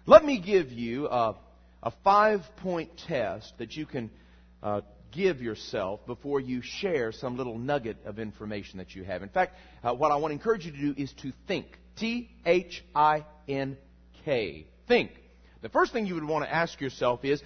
Let 0.05 0.23
me 0.23 0.39
give 0.39 0.71
you 0.71 1.07
a, 1.07 1.35
a 1.83 1.91
five 2.03 2.41
point 2.57 2.91
test 3.07 3.53
that 3.57 3.75
you 3.75 3.85
can 3.85 4.09
uh, 4.63 4.81
give 5.11 5.41
yourself 5.41 6.05
before 6.05 6.39
you 6.39 6.61
share 6.61 7.11
some 7.11 7.37
little 7.37 7.57
nugget 7.57 7.97
of 8.05 8.19
information 8.19 8.79
that 8.79 8.95
you 8.95 9.03
have. 9.03 9.23
In 9.23 9.29
fact, 9.29 9.55
uh, 9.83 9.93
what 9.93 10.11
I 10.11 10.15
want 10.15 10.31
to 10.31 10.33
encourage 10.33 10.65
you 10.65 10.71
to 10.71 10.77
do 10.77 10.93
is 10.97 11.13
to 11.21 11.31
think. 11.47 11.67
T 11.97 12.29
H 12.45 12.83
I 12.95 13.25
N 13.47 13.77
K. 14.23 14.67
Think. 14.87 15.11
The 15.61 15.69
first 15.69 15.93
thing 15.93 16.05
you 16.05 16.13
would 16.15 16.23
want 16.23 16.45
to 16.45 16.53
ask 16.53 16.79
yourself 16.79 17.25
is 17.25 17.41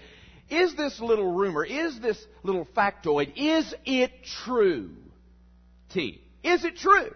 Is 0.50 0.76
this 0.76 1.00
little 1.00 1.32
rumor, 1.32 1.64
is 1.64 2.00
this 2.02 2.22
little 2.44 2.68
factoid, 2.76 3.32
is 3.38 3.74
it 3.86 4.12
true? 4.44 4.92
T. 5.94 6.22
Is 6.44 6.66
it 6.66 6.76
true? 6.76 7.14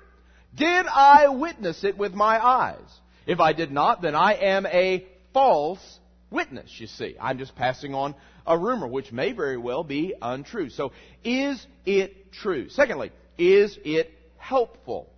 Did 0.55 0.85
I 0.87 1.27
witness 1.27 1.83
it 1.83 1.97
with 1.97 2.13
my 2.13 2.43
eyes? 2.43 2.99
If 3.27 3.39
I 3.39 3.53
did 3.53 3.71
not, 3.71 4.01
then 4.01 4.15
I 4.15 4.33
am 4.33 4.65
a 4.65 5.05
false 5.33 5.99
witness, 6.31 6.71
you 6.79 6.87
see. 6.87 7.15
I'm 7.19 7.37
just 7.37 7.55
passing 7.55 7.93
on 7.93 8.15
a 8.47 8.57
rumor, 8.57 8.87
which 8.87 9.11
may 9.11 9.31
very 9.31 9.57
well 9.57 9.83
be 9.83 10.13
untrue. 10.21 10.69
So, 10.69 10.91
is 11.23 11.65
it 11.85 12.31
true? 12.31 12.69
Secondly, 12.69 13.11
is 13.37 13.77
it 13.83 14.11
helpful? 14.37 15.09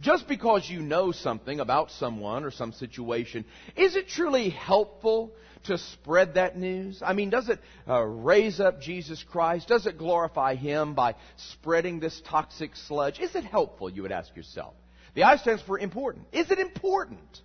Just 0.00 0.28
because 0.28 0.68
you 0.68 0.80
know 0.80 1.12
something 1.12 1.60
about 1.60 1.90
someone 1.90 2.44
or 2.44 2.50
some 2.50 2.72
situation, 2.72 3.44
is 3.76 3.96
it 3.96 4.08
truly 4.08 4.50
helpful 4.50 5.32
to 5.64 5.78
spread 5.78 6.34
that 6.34 6.58
news? 6.58 7.02
I 7.04 7.12
mean, 7.14 7.30
does 7.30 7.48
it 7.48 7.60
uh, 7.88 8.02
raise 8.02 8.60
up 8.60 8.80
Jesus 8.80 9.22
Christ? 9.22 9.68
Does 9.68 9.86
it 9.86 9.98
glorify 9.98 10.54
Him 10.56 10.94
by 10.94 11.14
spreading 11.36 12.00
this 12.00 12.20
toxic 12.26 12.76
sludge? 12.76 13.18
Is 13.18 13.34
it 13.34 13.44
helpful, 13.44 13.90
you 13.90 14.02
would 14.02 14.12
ask 14.12 14.34
yourself? 14.36 14.74
The 15.14 15.24
I 15.24 15.36
stands 15.36 15.62
for 15.62 15.78
important. 15.78 16.26
Is 16.32 16.50
it 16.50 16.58
important? 16.58 17.40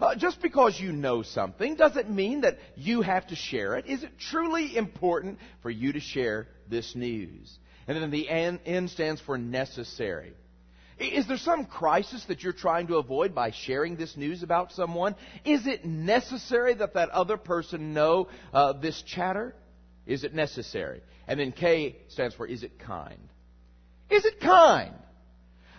Uh, 0.00 0.14
just 0.14 0.42
because 0.42 0.78
you 0.78 0.92
know 0.92 1.22
something 1.22 1.74
doesn't 1.74 2.10
mean 2.10 2.42
that 2.42 2.58
you 2.76 3.02
have 3.02 3.26
to 3.28 3.36
share 3.36 3.76
it. 3.76 3.86
Is 3.86 4.02
it 4.02 4.18
truly 4.18 4.76
important 4.76 5.38
for 5.62 5.70
you 5.70 5.92
to 5.94 6.00
share 6.00 6.48
this 6.68 6.94
news? 6.94 7.58
And 7.88 7.96
then 7.96 8.10
the 8.10 8.28
N, 8.28 8.60
N 8.66 8.88
stands 8.88 9.20
for 9.20 9.38
necessary. 9.38 10.34
Is 10.98 11.26
there 11.26 11.36
some 11.36 11.66
crisis 11.66 12.24
that 12.26 12.42
you're 12.42 12.54
trying 12.54 12.86
to 12.86 12.96
avoid 12.96 13.34
by 13.34 13.50
sharing 13.50 13.96
this 13.96 14.16
news 14.16 14.42
about 14.42 14.72
someone? 14.72 15.14
Is 15.44 15.66
it 15.66 15.84
necessary 15.84 16.72
that 16.74 16.94
that 16.94 17.10
other 17.10 17.36
person 17.36 17.92
know 17.92 18.28
uh, 18.52 18.72
this 18.74 19.02
chatter? 19.02 19.54
Is 20.06 20.24
it 20.24 20.34
necessary? 20.34 21.02
And 21.28 21.38
then 21.38 21.52
K 21.52 21.96
stands 22.08 22.34
for 22.34 22.46
is 22.46 22.62
it 22.62 22.78
kind? 22.78 23.28
Is 24.08 24.24
it 24.24 24.40
kind? 24.40 24.94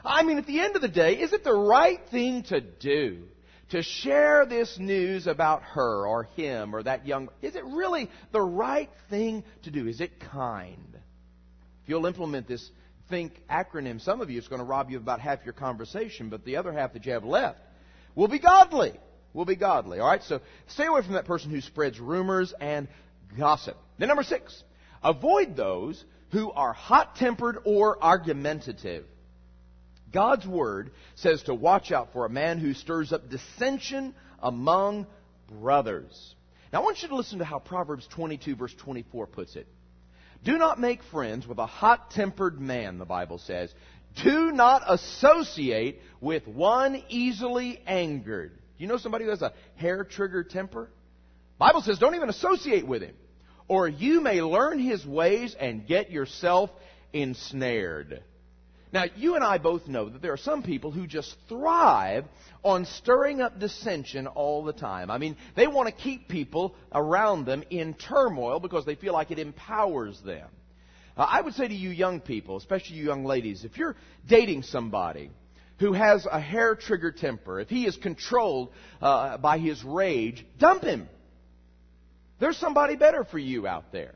I 0.05 0.23
mean, 0.23 0.37
at 0.37 0.45
the 0.45 0.59
end 0.59 0.75
of 0.75 0.81
the 0.81 0.87
day, 0.87 1.13
is 1.13 1.33
it 1.33 1.43
the 1.43 1.53
right 1.53 1.99
thing 2.11 2.43
to 2.43 2.61
do 2.61 3.23
to 3.69 3.81
share 3.81 4.45
this 4.45 4.77
news 4.79 5.27
about 5.27 5.63
her 5.63 6.07
or 6.07 6.23
him 6.35 6.75
or 6.75 6.83
that 6.83 7.07
young? 7.07 7.29
Is 7.41 7.55
it 7.55 7.65
really 7.65 8.09
the 8.31 8.41
right 8.41 8.89
thing 9.09 9.43
to 9.63 9.71
do? 9.71 9.87
Is 9.87 9.99
it 9.99 10.19
kind? 10.19 10.97
If 11.83 11.89
you'll 11.89 12.05
implement 12.05 12.47
this 12.47 12.69
think 13.09 13.41
acronym, 13.49 14.01
some 14.01 14.21
of 14.21 14.29
you, 14.29 14.37
is 14.37 14.47
going 14.47 14.59
to 14.59 14.65
rob 14.65 14.89
you 14.89 14.97
of 14.97 15.03
about 15.03 15.19
half 15.19 15.45
your 15.45 15.53
conversation, 15.53 16.29
but 16.29 16.45
the 16.45 16.57
other 16.57 16.71
half 16.71 16.93
that 16.93 17.05
you 17.05 17.13
have 17.13 17.23
left 17.23 17.59
will 18.15 18.27
be 18.27 18.39
godly. 18.39 18.93
Will 19.33 19.45
be 19.45 19.55
godly. 19.55 19.99
All 19.99 20.07
right? 20.07 20.23
So 20.23 20.41
stay 20.67 20.85
away 20.85 21.01
from 21.01 21.13
that 21.13 21.25
person 21.25 21.51
who 21.51 21.61
spreads 21.61 21.99
rumors 21.99 22.53
and 22.59 22.87
gossip. 23.37 23.77
Then 23.97 24.07
number 24.07 24.23
six, 24.23 24.63
avoid 25.03 25.55
those 25.55 26.03
who 26.31 26.51
are 26.51 26.73
hot 26.73 27.15
tempered 27.15 27.59
or 27.63 28.03
argumentative. 28.03 29.05
God's 30.11 30.47
word 30.47 30.91
says 31.15 31.43
to 31.43 31.53
watch 31.53 31.91
out 31.91 32.13
for 32.13 32.25
a 32.25 32.29
man 32.29 32.59
who 32.59 32.73
stirs 32.73 33.11
up 33.13 33.29
dissension 33.29 34.15
among 34.39 35.05
brothers. 35.47 36.35
Now 36.71 36.81
I 36.81 36.83
want 36.83 37.01
you 37.01 37.09
to 37.09 37.15
listen 37.15 37.39
to 37.39 37.45
how 37.45 37.59
Proverbs 37.59 38.07
22 38.07 38.55
verse 38.55 38.73
24 38.77 39.27
puts 39.27 39.55
it. 39.55 39.67
Do 40.43 40.57
not 40.57 40.79
make 40.79 41.03
friends 41.03 41.47
with 41.47 41.57
a 41.57 41.65
hot 41.65 42.11
tempered 42.11 42.59
man, 42.59 42.97
the 42.97 43.05
Bible 43.05 43.37
says. 43.37 43.73
Do 44.23 44.51
not 44.51 44.83
associate 44.87 46.01
with 46.21 46.47
one 46.47 47.03
easily 47.09 47.79
angered. 47.85 48.51
Do 48.51 48.83
you 48.83 48.87
know 48.87 48.97
somebody 48.97 49.25
who 49.25 49.31
has 49.31 49.41
a 49.41 49.53
hair 49.75 50.03
trigger 50.03 50.43
temper? 50.43 50.89
Bible 51.57 51.81
says 51.81 51.99
don't 51.99 52.15
even 52.15 52.29
associate 52.29 52.87
with 52.87 53.01
him. 53.01 53.15
Or 53.67 53.87
you 53.87 54.21
may 54.21 54.41
learn 54.41 54.79
his 54.79 55.05
ways 55.05 55.55
and 55.59 55.85
get 55.85 56.09
yourself 56.09 56.69
ensnared. 57.11 58.23
Now, 58.93 59.05
you 59.15 59.35
and 59.35 59.43
I 59.43 59.57
both 59.57 59.87
know 59.87 60.09
that 60.09 60.21
there 60.21 60.31
are 60.31 60.37
some 60.37 60.63
people 60.63 60.91
who 60.91 61.07
just 61.07 61.35
thrive 61.49 62.25
on 62.63 62.85
stirring 62.85 63.41
up 63.41 63.59
dissension 63.59 64.27
all 64.27 64.63
the 64.63 64.73
time. 64.73 65.11
I 65.11 65.17
mean, 65.17 65.35
they 65.55 65.67
want 65.67 65.89
to 65.89 66.03
keep 66.03 66.29
people 66.29 66.73
around 66.93 67.45
them 67.45 67.63
in 67.69 67.93
turmoil 67.93 68.59
because 68.59 68.85
they 68.85 68.95
feel 68.95 69.13
like 69.13 69.31
it 69.31 69.39
empowers 69.39 70.19
them. 70.21 70.47
Uh, 71.17 71.27
I 71.29 71.41
would 71.41 71.55
say 71.55 71.67
to 71.67 71.73
you 71.73 71.89
young 71.89 72.21
people, 72.21 72.57
especially 72.57 72.97
you 72.97 73.05
young 73.05 73.25
ladies, 73.25 73.65
if 73.65 73.77
you're 73.77 73.95
dating 74.27 74.63
somebody 74.63 75.31
who 75.79 75.93
has 75.93 76.25
a 76.25 76.39
hair 76.39 76.75
trigger 76.75 77.11
temper, 77.11 77.59
if 77.59 77.69
he 77.69 77.85
is 77.85 77.97
controlled 77.97 78.69
uh, 79.01 79.37
by 79.37 79.57
his 79.57 79.83
rage, 79.83 80.45
dump 80.59 80.83
him. 80.83 81.09
There's 82.39 82.57
somebody 82.57 82.95
better 82.95 83.23
for 83.25 83.39
you 83.39 83.67
out 83.67 83.91
there. 83.91 84.13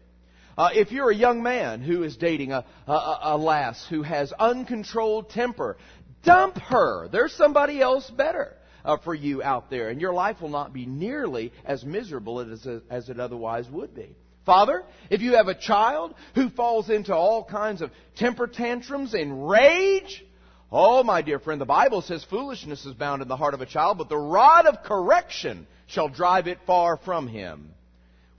Uh, 0.57 0.69
if 0.73 0.91
you're 0.91 1.09
a 1.09 1.15
young 1.15 1.41
man 1.41 1.81
who 1.81 2.03
is 2.03 2.17
dating 2.17 2.51
a, 2.51 2.65
a, 2.87 3.19
a 3.23 3.37
lass 3.37 3.85
who 3.89 4.01
has 4.03 4.33
uncontrolled 4.33 5.29
temper, 5.29 5.77
dump 6.23 6.57
her. 6.57 7.07
There's 7.07 7.33
somebody 7.33 7.81
else 7.81 8.09
better 8.09 8.55
uh, 8.83 8.97
for 8.97 9.13
you 9.13 9.41
out 9.41 9.69
there, 9.69 9.89
and 9.89 10.01
your 10.01 10.13
life 10.13 10.41
will 10.41 10.49
not 10.49 10.73
be 10.73 10.85
nearly 10.85 11.53
as 11.65 11.83
miserable 11.83 12.39
as, 12.39 12.67
as 12.89 13.09
it 13.09 13.19
otherwise 13.19 13.69
would 13.69 13.95
be. 13.95 14.15
Father, 14.45 14.83
if 15.09 15.21
you 15.21 15.35
have 15.35 15.47
a 15.47 15.55
child 15.55 16.15
who 16.33 16.49
falls 16.49 16.89
into 16.89 17.15
all 17.15 17.43
kinds 17.43 17.81
of 17.81 17.91
temper 18.15 18.47
tantrums 18.47 19.13
and 19.13 19.47
rage, 19.47 20.25
oh, 20.71 21.03
my 21.03 21.21
dear 21.21 21.39
friend, 21.39 21.61
the 21.61 21.65
Bible 21.65 22.01
says 22.01 22.23
foolishness 22.23 22.85
is 22.85 22.95
bound 22.95 23.21
in 23.21 23.27
the 23.27 23.37
heart 23.37 23.53
of 23.53 23.61
a 23.61 23.67
child, 23.67 23.99
but 23.99 24.09
the 24.09 24.17
rod 24.17 24.65
of 24.65 24.83
correction 24.83 25.67
shall 25.85 26.09
drive 26.09 26.47
it 26.47 26.57
far 26.65 26.97
from 26.97 27.27
him. 27.27 27.73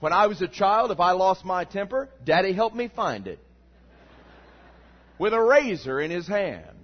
When 0.02 0.12
I 0.12 0.26
was 0.26 0.42
a 0.42 0.48
child, 0.48 0.90
if 0.90 0.98
I 0.98 1.12
lost 1.12 1.44
my 1.44 1.62
temper, 1.62 2.08
Daddy 2.24 2.52
helped 2.52 2.74
me 2.74 2.88
find 2.88 3.28
it. 3.28 3.38
With 5.16 5.32
a 5.32 5.40
razor 5.40 6.00
in 6.00 6.10
his 6.10 6.26
hand. 6.26 6.76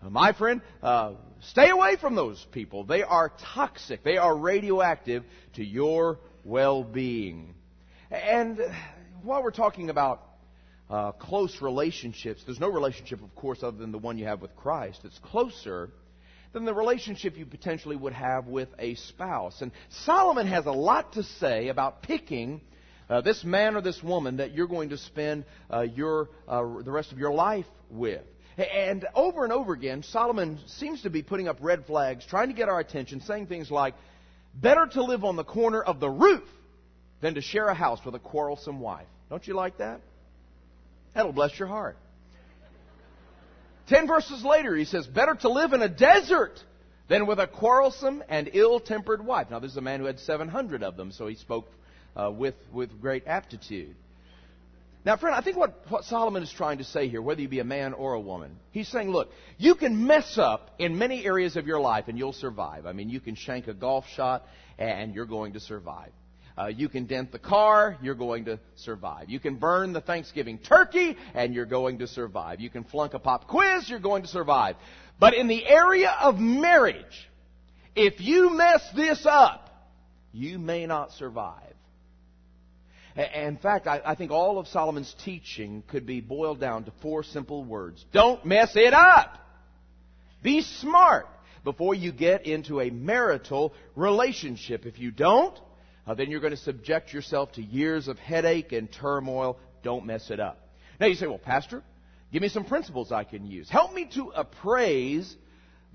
My 0.00 0.32
friend, 0.32 0.60
uh, 0.80 1.14
stay 1.48 1.68
away 1.68 1.96
from 1.96 2.14
those 2.14 2.46
people. 2.52 2.84
They 2.84 3.02
are 3.02 3.32
toxic. 3.54 4.04
They 4.04 4.18
are 4.18 4.36
radioactive 4.36 5.24
to 5.54 5.64
your 5.64 6.20
well-being. 6.44 7.56
And 8.12 8.60
while 9.24 9.42
we're 9.42 9.50
talking 9.50 9.90
about 9.90 10.22
uh, 10.88 11.10
close 11.10 11.60
relationships, 11.60 12.44
there's 12.46 12.60
no 12.60 12.68
relationship, 12.68 13.20
of 13.20 13.34
course, 13.34 13.64
other 13.64 13.78
than 13.78 13.90
the 13.90 13.98
one 13.98 14.16
you 14.16 14.26
have 14.26 14.40
with 14.40 14.54
Christ. 14.54 15.00
It's 15.02 15.18
closer 15.18 15.90
than 16.54 16.64
the 16.64 16.72
relationship 16.72 17.36
you 17.36 17.44
potentially 17.44 17.96
would 17.96 18.14
have 18.14 18.46
with 18.46 18.68
a 18.78 18.94
spouse. 18.94 19.60
And 19.60 19.72
Solomon 20.04 20.46
has 20.46 20.64
a 20.64 20.72
lot 20.72 21.12
to 21.14 21.22
say 21.24 21.68
about 21.68 22.02
picking 22.02 22.62
uh, 23.10 23.20
this 23.20 23.44
man 23.44 23.76
or 23.76 23.82
this 23.82 24.02
woman 24.02 24.38
that 24.38 24.54
you're 24.54 24.68
going 24.68 24.88
to 24.90 24.96
spend 24.96 25.44
uh, 25.70 25.82
your 25.82 26.30
uh, 26.48 26.62
the 26.82 26.90
rest 26.90 27.12
of 27.12 27.18
your 27.18 27.34
life 27.34 27.66
with. 27.90 28.22
And 28.56 29.04
over 29.14 29.42
and 29.42 29.52
over 29.52 29.72
again, 29.72 30.04
Solomon 30.04 30.60
seems 30.66 31.02
to 31.02 31.10
be 31.10 31.22
putting 31.22 31.48
up 31.48 31.58
red 31.60 31.86
flags, 31.86 32.24
trying 32.24 32.48
to 32.48 32.54
get 32.54 32.68
our 32.68 32.78
attention, 32.78 33.20
saying 33.20 33.48
things 33.48 33.70
like, 33.70 33.94
"Better 34.54 34.86
to 34.92 35.02
live 35.02 35.24
on 35.24 35.34
the 35.36 35.44
corner 35.44 35.82
of 35.82 35.98
the 35.98 36.08
roof 36.08 36.48
than 37.20 37.34
to 37.34 37.42
share 37.42 37.66
a 37.66 37.74
house 37.74 37.98
with 38.04 38.14
a 38.14 38.20
quarrelsome 38.20 38.78
wife." 38.78 39.08
Don't 39.28 39.46
you 39.46 39.54
like 39.54 39.78
that? 39.78 40.00
That'll 41.14 41.32
bless 41.32 41.58
your 41.58 41.68
heart. 41.68 41.98
Ten 43.86 44.06
verses 44.06 44.44
later, 44.44 44.74
he 44.74 44.84
says, 44.84 45.06
Better 45.06 45.34
to 45.34 45.48
live 45.48 45.72
in 45.72 45.82
a 45.82 45.88
desert 45.88 46.62
than 47.08 47.26
with 47.26 47.38
a 47.38 47.46
quarrelsome 47.46 48.22
and 48.28 48.50
ill 48.52 48.80
tempered 48.80 49.24
wife. 49.24 49.50
Now, 49.50 49.58
this 49.58 49.72
is 49.72 49.76
a 49.76 49.82
man 49.82 50.00
who 50.00 50.06
had 50.06 50.18
700 50.20 50.82
of 50.82 50.96
them, 50.96 51.12
so 51.12 51.26
he 51.26 51.34
spoke 51.34 51.68
uh, 52.16 52.30
with, 52.30 52.54
with 52.72 53.00
great 53.00 53.26
aptitude. 53.26 53.94
Now, 55.04 55.18
friend, 55.18 55.36
I 55.36 55.42
think 55.42 55.58
what, 55.58 55.74
what 55.90 56.04
Solomon 56.04 56.42
is 56.42 56.50
trying 56.50 56.78
to 56.78 56.84
say 56.84 57.08
here, 57.08 57.20
whether 57.20 57.42
you 57.42 57.48
be 57.48 57.60
a 57.60 57.64
man 57.64 57.92
or 57.92 58.14
a 58.14 58.20
woman, 58.20 58.56
he's 58.70 58.88
saying, 58.88 59.10
look, 59.10 59.28
you 59.58 59.74
can 59.74 60.06
mess 60.06 60.38
up 60.38 60.70
in 60.78 60.96
many 60.96 61.26
areas 61.26 61.56
of 61.56 61.66
your 61.66 61.78
life 61.78 62.04
and 62.08 62.16
you'll 62.16 62.32
survive. 62.32 62.86
I 62.86 62.92
mean, 62.92 63.10
you 63.10 63.20
can 63.20 63.34
shank 63.34 63.68
a 63.68 63.74
golf 63.74 64.06
shot 64.16 64.46
and 64.78 65.14
you're 65.14 65.26
going 65.26 65.52
to 65.52 65.60
survive. 65.60 66.10
Uh, 66.56 66.66
you 66.66 66.88
can 66.88 67.06
dent 67.06 67.32
the 67.32 67.38
car, 67.38 67.98
you're 68.00 68.14
going 68.14 68.44
to 68.44 68.60
survive. 68.76 69.28
You 69.28 69.40
can 69.40 69.56
burn 69.56 69.92
the 69.92 70.00
Thanksgiving 70.00 70.58
turkey, 70.58 71.16
and 71.34 71.52
you're 71.52 71.66
going 71.66 71.98
to 71.98 72.06
survive. 72.06 72.60
You 72.60 72.70
can 72.70 72.84
flunk 72.84 73.14
a 73.14 73.18
pop 73.18 73.48
quiz, 73.48 73.90
you're 73.90 73.98
going 73.98 74.22
to 74.22 74.28
survive. 74.28 74.76
But 75.18 75.34
in 75.34 75.48
the 75.48 75.66
area 75.66 76.14
of 76.20 76.38
marriage, 76.38 77.28
if 77.96 78.20
you 78.20 78.50
mess 78.50 78.88
this 78.94 79.26
up, 79.26 79.70
you 80.32 80.58
may 80.58 80.86
not 80.86 81.12
survive. 81.12 81.74
In 83.16 83.56
fact, 83.58 83.86
I 83.86 84.14
think 84.16 84.32
all 84.32 84.58
of 84.58 84.66
Solomon's 84.66 85.14
teaching 85.24 85.84
could 85.88 86.04
be 86.04 86.20
boiled 86.20 86.58
down 86.58 86.84
to 86.84 86.92
four 87.00 87.22
simple 87.22 87.64
words. 87.64 88.04
Don't 88.12 88.44
mess 88.44 88.72
it 88.74 88.92
up! 88.92 89.38
Be 90.42 90.62
smart 90.62 91.26
before 91.62 91.94
you 91.94 92.12
get 92.12 92.46
into 92.46 92.80
a 92.80 92.90
marital 92.90 93.72
relationship. 93.94 94.84
If 94.84 94.98
you 94.98 95.12
don't, 95.12 95.56
uh, 96.06 96.14
then 96.14 96.30
you're 96.30 96.40
going 96.40 96.52
to 96.52 96.56
subject 96.56 97.12
yourself 97.12 97.52
to 97.52 97.62
years 97.62 98.08
of 98.08 98.18
headache 98.18 98.72
and 98.72 98.90
turmoil. 98.90 99.58
Don't 99.82 100.06
mess 100.06 100.30
it 100.30 100.40
up. 100.40 100.60
Now 101.00 101.06
you 101.06 101.14
say, 101.14 101.26
well, 101.26 101.38
Pastor, 101.38 101.82
give 102.32 102.42
me 102.42 102.48
some 102.48 102.64
principles 102.64 103.12
I 103.12 103.24
can 103.24 103.46
use. 103.46 103.68
Help 103.70 103.92
me 103.92 104.08
to 104.14 104.32
appraise 104.34 105.34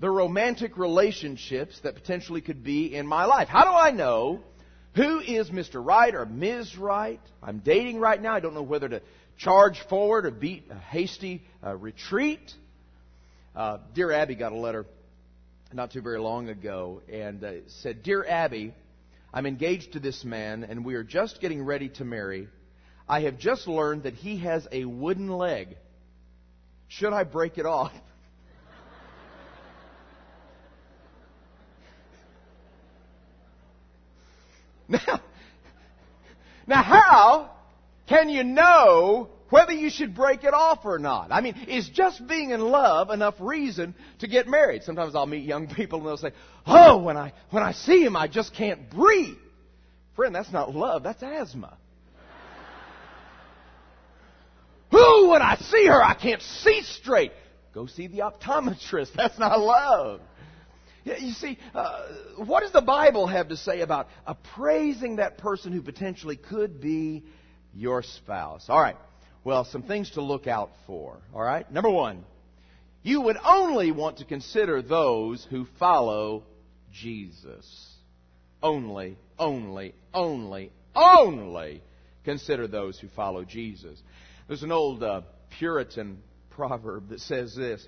the 0.00 0.10
romantic 0.10 0.78
relationships 0.78 1.78
that 1.82 1.94
potentially 1.94 2.40
could 2.40 2.64
be 2.64 2.94
in 2.94 3.06
my 3.06 3.26
life. 3.26 3.48
How 3.48 3.64
do 3.64 3.70
I 3.70 3.90
know 3.90 4.40
who 4.94 5.20
is 5.20 5.50
Mr. 5.50 5.84
Right 5.84 6.14
or 6.14 6.26
Ms. 6.26 6.76
Right? 6.76 7.20
I'm 7.42 7.58
dating 7.58 8.00
right 8.00 8.20
now. 8.20 8.34
I 8.34 8.40
don't 8.40 8.54
know 8.54 8.62
whether 8.62 8.88
to 8.88 9.02
charge 9.38 9.80
forward 9.88 10.26
or 10.26 10.30
beat 10.30 10.64
a 10.70 10.74
hasty 10.74 11.42
uh, 11.64 11.76
retreat. 11.76 12.52
Uh, 13.54 13.78
Dear 13.94 14.12
Abby 14.12 14.34
got 14.34 14.52
a 14.52 14.56
letter 14.56 14.86
not 15.72 15.92
too 15.92 16.00
very 16.00 16.18
long 16.18 16.48
ago 16.48 17.02
and 17.10 17.44
uh, 17.44 17.52
said, 17.82 18.02
Dear 18.02 18.26
Abby, 18.26 18.74
I'm 19.32 19.46
engaged 19.46 19.92
to 19.92 20.00
this 20.00 20.24
man, 20.24 20.64
and 20.64 20.84
we 20.84 20.96
are 20.96 21.04
just 21.04 21.40
getting 21.40 21.64
ready 21.64 21.90
to 21.90 22.04
marry. 22.04 22.48
I 23.08 23.20
have 23.22 23.38
just 23.38 23.68
learned 23.68 24.02
that 24.02 24.14
he 24.14 24.38
has 24.38 24.66
a 24.72 24.84
wooden 24.84 25.28
leg. 25.28 25.76
Should 26.88 27.12
I 27.12 27.22
break 27.22 27.58
it 27.58 27.66
off? 27.66 27.92
now, 34.88 35.20
now, 36.66 36.82
how 36.82 37.50
can 38.08 38.28
you 38.28 38.42
know 38.42 39.28
whether 39.50 39.72
you 39.72 39.90
should 39.90 40.14
break 40.14 40.44
it 40.44 40.54
off 40.54 40.80
or 40.84 40.98
not? 40.98 41.30
I 41.30 41.40
mean, 41.40 41.54
is 41.68 41.88
just 41.88 42.26
being 42.26 42.50
in 42.50 42.60
love 42.60 43.10
enough 43.10 43.34
reason 43.38 43.94
to 44.20 44.28
get 44.28 44.48
married? 44.48 44.84
Sometimes 44.84 45.14
I'll 45.14 45.26
meet 45.26 45.44
young 45.44 45.68
people 45.74 45.98
and 45.98 46.08
they'll 46.08 46.16
say, 46.16 46.32
"Oh, 46.66 47.02
when 47.02 47.16
I 47.16 47.32
when 47.50 47.62
I 47.62 47.72
see 47.72 48.02
him, 48.02 48.16
I 48.16 48.28
just 48.28 48.54
can't 48.54 48.90
breathe." 48.90 49.36
Friend, 50.16 50.34
that's 50.34 50.52
not 50.52 50.74
love, 50.74 51.02
that's 51.02 51.22
asthma. 51.22 51.76
Who, 54.90 55.28
when 55.28 55.42
I 55.42 55.56
see 55.56 55.86
her, 55.86 56.02
I 56.02 56.14
can't 56.14 56.42
see 56.42 56.82
straight. 56.82 57.32
Go 57.72 57.86
see 57.86 58.08
the 58.08 58.18
optometrist. 58.18 59.12
That's 59.16 59.38
not 59.38 59.60
love. 59.60 60.20
You 61.04 61.32
see, 61.32 61.58
uh, 61.74 62.08
what 62.36 62.60
does 62.60 62.72
the 62.72 62.82
Bible 62.82 63.26
have 63.26 63.48
to 63.48 63.56
say 63.56 63.80
about 63.80 64.08
appraising 64.26 65.16
that 65.16 65.38
person 65.38 65.72
who 65.72 65.80
potentially 65.80 66.36
could 66.36 66.80
be 66.80 67.24
your 67.72 68.02
spouse? 68.02 68.66
All 68.68 68.80
right. 68.80 68.96
Well, 69.42 69.64
some 69.64 69.82
things 69.82 70.10
to 70.12 70.22
look 70.22 70.46
out 70.46 70.70
for. 70.86 71.18
All 71.34 71.42
right. 71.42 71.70
Number 71.72 71.90
one, 71.90 72.24
you 73.02 73.22
would 73.22 73.38
only 73.44 73.90
want 73.90 74.18
to 74.18 74.24
consider 74.24 74.82
those 74.82 75.46
who 75.50 75.66
follow 75.78 76.44
Jesus. 76.92 77.94
Only, 78.62 79.16
only, 79.38 79.94
only, 80.12 80.70
only 80.94 81.82
consider 82.24 82.66
those 82.66 82.98
who 82.98 83.08
follow 83.08 83.44
Jesus. 83.44 83.98
There's 84.46 84.62
an 84.62 84.72
old 84.72 85.02
uh, 85.02 85.22
Puritan 85.58 86.18
proverb 86.50 87.08
that 87.08 87.20
says 87.20 87.54
this 87.54 87.86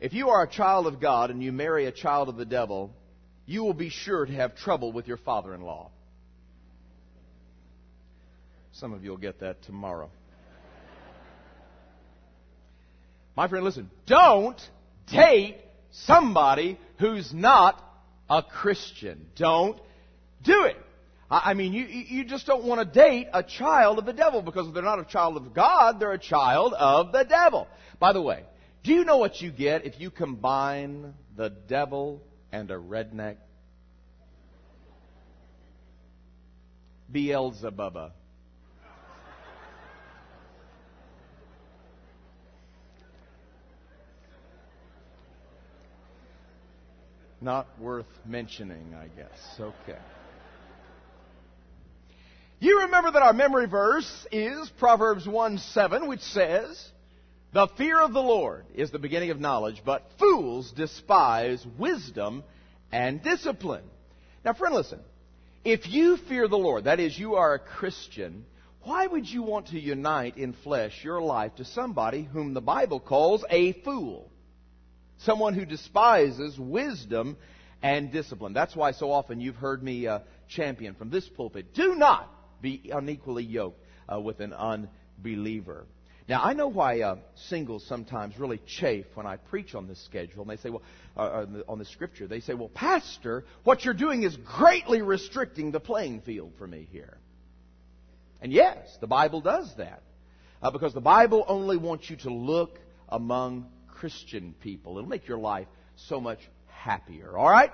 If 0.00 0.14
you 0.14 0.30
are 0.30 0.42
a 0.42 0.48
child 0.48 0.86
of 0.86 1.00
God 1.00 1.30
and 1.30 1.42
you 1.42 1.52
marry 1.52 1.84
a 1.84 1.92
child 1.92 2.30
of 2.30 2.36
the 2.36 2.46
devil, 2.46 2.90
you 3.44 3.64
will 3.64 3.74
be 3.74 3.90
sure 3.90 4.24
to 4.24 4.32
have 4.32 4.56
trouble 4.56 4.92
with 4.92 5.06
your 5.06 5.16
father 5.18 5.54
in 5.54 5.60
law. 5.60 5.90
Some 8.72 8.94
of 8.94 9.04
you 9.04 9.10
will 9.10 9.18
get 9.18 9.40
that 9.40 9.62
tomorrow. 9.62 10.10
My 13.38 13.46
friend, 13.46 13.64
listen, 13.64 13.88
don't 14.04 14.60
date 15.12 15.58
somebody 15.92 16.76
who's 16.98 17.32
not 17.32 17.80
a 18.28 18.42
Christian. 18.42 19.28
Don't 19.36 19.78
do 20.42 20.64
it. 20.64 20.76
I 21.30 21.54
mean, 21.54 21.72
you, 21.72 21.84
you 21.84 22.24
just 22.24 22.48
don't 22.48 22.64
want 22.64 22.80
to 22.80 23.00
date 23.00 23.28
a 23.32 23.44
child 23.44 24.00
of 24.00 24.06
the 24.06 24.12
devil 24.12 24.42
because 24.42 24.66
if 24.66 24.74
they're 24.74 24.82
not 24.82 24.98
a 24.98 25.04
child 25.04 25.36
of 25.36 25.54
God, 25.54 26.00
they're 26.00 26.14
a 26.14 26.18
child 26.18 26.74
of 26.74 27.12
the 27.12 27.22
devil. 27.22 27.68
By 28.00 28.12
the 28.12 28.20
way, 28.20 28.42
do 28.82 28.92
you 28.92 29.04
know 29.04 29.18
what 29.18 29.40
you 29.40 29.52
get 29.52 29.86
if 29.86 30.00
you 30.00 30.10
combine 30.10 31.14
the 31.36 31.50
devil 31.50 32.20
and 32.50 32.68
a 32.72 32.76
redneck? 32.76 33.36
Beelzebubba. 37.12 38.10
Not 47.40 47.66
worth 47.80 48.06
mentioning, 48.26 48.94
I 48.94 49.06
guess. 49.16 49.60
Okay. 49.60 49.98
You 52.60 52.82
remember 52.82 53.12
that 53.12 53.22
our 53.22 53.32
memory 53.32 53.66
verse 53.66 54.26
is 54.32 54.68
Proverbs 54.78 55.26
1 55.26 55.58
7, 55.58 56.08
which 56.08 56.20
says, 56.20 56.90
The 57.52 57.68
fear 57.76 58.00
of 58.00 58.12
the 58.12 58.22
Lord 58.22 58.64
is 58.74 58.90
the 58.90 58.98
beginning 58.98 59.30
of 59.30 59.38
knowledge, 59.38 59.82
but 59.84 60.10
fools 60.18 60.72
despise 60.72 61.64
wisdom 61.78 62.42
and 62.90 63.22
discipline. 63.22 63.84
Now, 64.44 64.54
friend, 64.54 64.74
listen. 64.74 65.00
If 65.64 65.88
you 65.88 66.16
fear 66.16 66.48
the 66.48 66.58
Lord, 66.58 66.84
that 66.84 66.98
is, 66.98 67.16
you 67.16 67.34
are 67.34 67.54
a 67.54 67.58
Christian, 67.58 68.44
why 68.82 69.06
would 69.06 69.28
you 69.28 69.42
want 69.42 69.68
to 69.68 69.78
unite 69.78 70.36
in 70.36 70.52
flesh 70.52 71.04
your 71.04 71.20
life 71.20 71.54
to 71.56 71.64
somebody 71.64 72.22
whom 72.22 72.54
the 72.54 72.60
Bible 72.60 72.98
calls 72.98 73.44
a 73.50 73.74
fool? 73.84 74.30
Someone 75.18 75.54
who 75.54 75.64
despises 75.64 76.58
wisdom 76.58 77.36
and 77.82 78.10
discipline. 78.12 78.52
That's 78.52 78.74
why 78.74 78.92
so 78.92 79.10
often 79.10 79.40
you've 79.40 79.56
heard 79.56 79.82
me 79.82 80.06
uh, 80.06 80.20
champion 80.48 80.94
from 80.94 81.10
this 81.10 81.28
pulpit. 81.28 81.74
Do 81.74 81.94
not 81.94 82.32
be 82.60 82.90
unequally 82.92 83.44
yoked 83.44 83.82
uh, 84.12 84.20
with 84.20 84.40
an 84.40 84.52
unbeliever. 84.52 85.86
Now, 86.28 86.42
I 86.42 86.52
know 86.52 86.68
why 86.68 87.00
uh, 87.00 87.16
singles 87.48 87.86
sometimes 87.86 88.38
really 88.38 88.60
chafe 88.66 89.06
when 89.14 89.26
I 89.26 89.36
preach 89.36 89.74
on 89.74 89.88
this 89.88 90.02
schedule. 90.04 90.42
And 90.42 90.50
they 90.50 90.56
say, 90.56 90.68
well, 90.68 90.82
uh, 91.16 91.20
on, 91.20 91.52
the, 91.54 91.64
on 91.66 91.78
the 91.78 91.86
scripture, 91.86 92.26
they 92.26 92.40
say, 92.40 92.52
well, 92.52 92.68
Pastor, 92.68 93.44
what 93.64 93.84
you're 93.84 93.94
doing 93.94 94.24
is 94.24 94.36
greatly 94.36 95.00
restricting 95.00 95.70
the 95.70 95.80
playing 95.80 96.20
field 96.20 96.52
for 96.58 96.66
me 96.66 96.86
here. 96.92 97.16
And 98.42 98.52
yes, 98.52 98.76
the 99.00 99.06
Bible 99.06 99.40
does 99.40 99.72
that. 99.78 100.02
Uh, 100.60 100.70
because 100.70 100.92
the 100.92 101.00
Bible 101.00 101.44
only 101.48 101.78
wants 101.78 102.10
you 102.10 102.16
to 102.16 102.30
look 102.30 102.78
among 103.08 103.70
Christian 103.98 104.54
people. 104.60 104.98
It'll 104.98 105.08
make 105.08 105.26
your 105.26 105.38
life 105.38 105.66
so 105.96 106.20
much 106.20 106.38
happier. 106.66 107.36
All 107.36 107.48
right? 107.48 107.72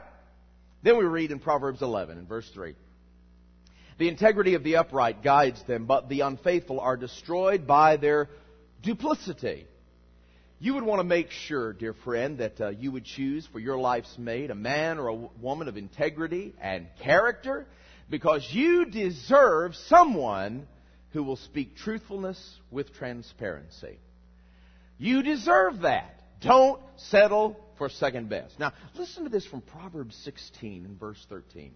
Then 0.82 0.96
we 0.96 1.04
read 1.04 1.30
in 1.30 1.38
Proverbs 1.38 1.82
11 1.82 2.18
in 2.18 2.26
verse 2.26 2.48
3. 2.52 2.74
The 3.98 4.08
integrity 4.08 4.54
of 4.54 4.64
the 4.64 4.76
upright 4.76 5.22
guides 5.22 5.62
them, 5.64 5.86
but 5.86 6.08
the 6.08 6.20
unfaithful 6.20 6.80
are 6.80 6.96
destroyed 6.96 7.66
by 7.66 7.96
their 7.96 8.28
duplicity. 8.82 9.66
You 10.58 10.74
would 10.74 10.82
want 10.82 11.00
to 11.00 11.04
make 11.04 11.30
sure, 11.30 11.72
dear 11.72 11.94
friend, 11.94 12.38
that 12.38 12.60
uh, 12.60 12.68
you 12.70 12.90
would 12.92 13.04
choose 13.04 13.46
for 13.52 13.58
your 13.58 13.78
life's 13.78 14.16
mate 14.18 14.50
a 14.50 14.54
man 14.54 14.98
or 14.98 15.08
a 15.08 15.14
woman 15.14 15.68
of 15.68 15.76
integrity 15.76 16.54
and 16.60 16.86
character 17.02 17.66
because 18.08 18.46
you 18.50 18.86
deserve 18.86 19.74
someone 19.88 20.66
who 21.12 21.22
will 21.22 21.36
speak 21.36 21.76
truthfulness 21.76 22.58
with 22.70 22.92
transparency. 22.94 23.98
You 24.98 25.22
deserve 25.22 25.80
that. 25.80 26.20
Don't 26.40 26.80
settle 26.96 27.58
for 27.78 27.88
second 27.88 28.28
best. 28.28 28.58
Now, 28.58 28.72
listen 28.94 29.24
to 29.24 29.30
this 29.30 29.46
from 29.46 29.60
Proverbs 29.60 30.16
16 30.24 30.84
and 30.84 30.98
verse 30.98 31.24
13. 31.28 31.72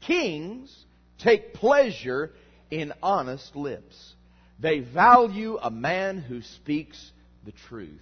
Kings 0.00 0.84
take 1.18 1.54
pleasure 1.54 2.32
in 2.70 2.92
honest 3.02 3.56
lips. 3.56 4.14
They 4.58 4.80
value 4.80 5.58
a 5.60 5.70
man 5.70 6.18
who 6.18 6.42
speaks 6.42 7.12
the 7.44 7.52
truth. 7.52 8.00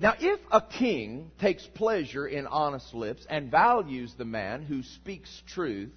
Now, 0.00 0.14
if 0.18 0.40
a 0.50 0.60
king 0.60 1.30
takes 1.40 1.64
pleasure 1.66 2.26
in 2.26 2.46
honest 2.46 2.94
lips 2.94 3.26
and 3.30 3.50
values 3.50 4.12
the 4.18 4.24
man 4.24 4.62
who 4.62 4.82
speaks 4.82 5.42
truth, 5.46 5.92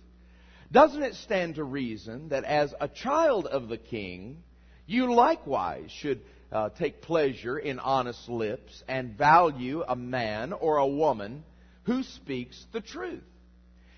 doesn't 0.71 1.01
it 1.01 1.15
stand 1.15 1.55
to 1.55 1.63
reason 1.63 2.29
that 2.29 2.43
as 2.43 2.73
a 2.79 2.87
child 2.87 3.47
of 3.47 3.69
the 3.69 3.77
king, 3.77 4.43
you 4.85 5.13
likewise 5.13 5.89
should 5.91 6.21
uh, 6.51 6.69
take 6.69 7.01
pleasure 7.01 7.57
in 7.57 7.79
honest 7.79 8.29
lips 8.29 8.83
and 8.87 9.17
value 9.17 9.83
a 9.87 9.95
man 9.95 10.53
or 10.53 10.77
a 10.77 10.87
woman 10.87 11.43
who 11.83 12.03
speaks 12.03 12.65
the 12.73 12.81
truth? 12.81 13.23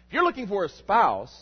If 0.07 0.13
you're 0.13 0.23
looking 0.23 0.47
for 0.47 0.65
a 0.65 0.69
spouse, 0.69 1.35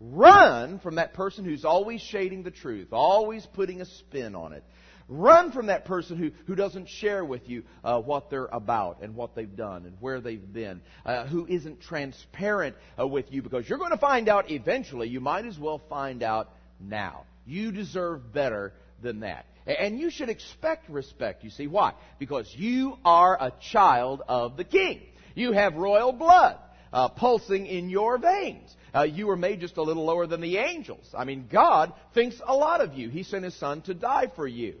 Run 0.00 0.78
from 0.78 0.94
that 0.94 1.12
person 1.12 1.44
who's 1.44 1.66
always 1.66 2.00
shading 2.00 2.42
the 2.42 2.50
truth, 2.50 2.88
always 2.90 3.44
putting 3.52 3.82
a 3.82 3.84
spin 3.84 4.34
on 4.34 4.54
it. 4.54 4.64
Run 5.08 5.52
from 5.52 5.66
that 5.66 5.84
person 5.84 6.16
who, 6.16 6.30
who 6.46 6.54
doesn't 6.54 6.88
share 6.88 7.22
with 7.22 7.48
you 7.48 7.64
uh, 7.84 8.00
what 8.00 8.30
they're 8.30 8.46
about 8.46 9.02
and 9.02 9.14
what 9.14 9.34
they've 9.34 9.56
done 9.56 9.84
and 9.84 9.96
where 10.00 10.20
they've 10.20 10.52
been, 10.52 10.80
uh, 11.04 11.26
who 11.26 11.46
isn't 11.46 11.82
transparent 11.82 12.76
uh, 12.98 13.06
with 13.06 13.30
you 13.30 13.42
because 13.42 13.68
you're 13.68 13.78
going 13.78 13.90
to 13.90 13.98
find 13.98 14.28
out 14.28 14.50
eventually. 14.50 15.08
You 15.08 15.20
might 15.20 15.44
as 15.44 15.58
well 15.58 15.82
find 15.90 16.22
out 16.22 16.50
now. 16.80 17.24
You 17.44 17.70
deserve 17.70 18.32
better 18.32 18.72
than 19.02 19.20
that. 19.20 19.44
And 19.78 19.98
you 19.98 20.10
should 20.10 20.28
expect 20.28 20.88
respect. 20.88 21.44
You 21.44 21.50
see 21.50 21.66
why? 21.66 21.94
Because 22.18 22.52
you 22.56 22.96
are 23.04 23.36
a 23.40 23.52
child 23.70 24.22
of 24.26 24.56
the 24.56 24.64
king. 24.64 25.00
You 25.34 25.52
have 25.52 25.74
royal 25.74 26.12
blood 26.12 26.56
uh, 26.92 27.08
pulsing 27.08 27.66
in 27.66 27.88
your 27.88 28.18
veins. 28.18 28.74
Uh, 28.94 29.02
you 29.02 29.26
were 29.26 29.36
made 29.36 29.60
just 29.60 29.76
a 29.76 29.82
little 29.82 30.04
lower 30.04 30.26
than 30.26 30.40
the 30.40 30.56
angels. 30.56 31.14
I 31.16 31.24
mean, 31.24 31.48
God 31.50 31.92
thinks 32.14 32.40
a 32.44 32.54
lot 32.54 32.80
of 32.80 32.94
you. 32.94 33.08
He 33.08 33.22
sent 33.22 33.44
His 33.44 33.54
Son 33.54 33.82
to 33.82 33.94
die 33.94 34.30
for 34.34 34.46
you. 34.46 34.76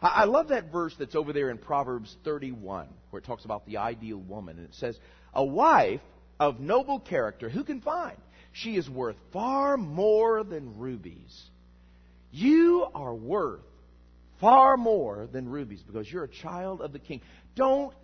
I, 0.00 0.22
I 0.22 0.24
love 0.24 0.48
that 0.48 0.72
verse 0.72 0.94
that's 0.98 1.14
over 1.14 1.32
there 1.32 1.50
in 1.50 1.58
Proverbs 1.58 2.16
31, 2.24 2.88
where 3.10 3.20
it 3.20 3.26
talks 3.26 3.44
about 3.44 3.66
the 3.66 3.78
ideal 3.78 4.18
woman. 4.18 4.58
And 4.58 4.66
it 4.66 4.74
says, 4.74 4.98
A 5.34 5.44
wife 5.44 6.00
of 6.38 6.60
noble 6.60 7.00
character, 7.00 7.50
who 7.50 7.64
can 7.64 7.80
find? 7.80 8.16
She 8.52 8.76
is 8.76 8.88
worth 8.88 9.16
far 9.32 9.76
more 9.76 10.42
than 10.42 10.78
rubies. 10.78 11.40
You 12.32 12.86
are 12.94 13.14
worth 13.14 13.60
far 14.40 14.76
more 14.76 15.28
than 15.30 15.48
rubies 15.48 15.82
because 15.82 16.10
you're 16.10 16.24
a 16.24 16.28
child 16.28 16.80
of 16.80 16.92
the 16.92 16.98
king. 16.98 17.20
Don't 17.54 17.94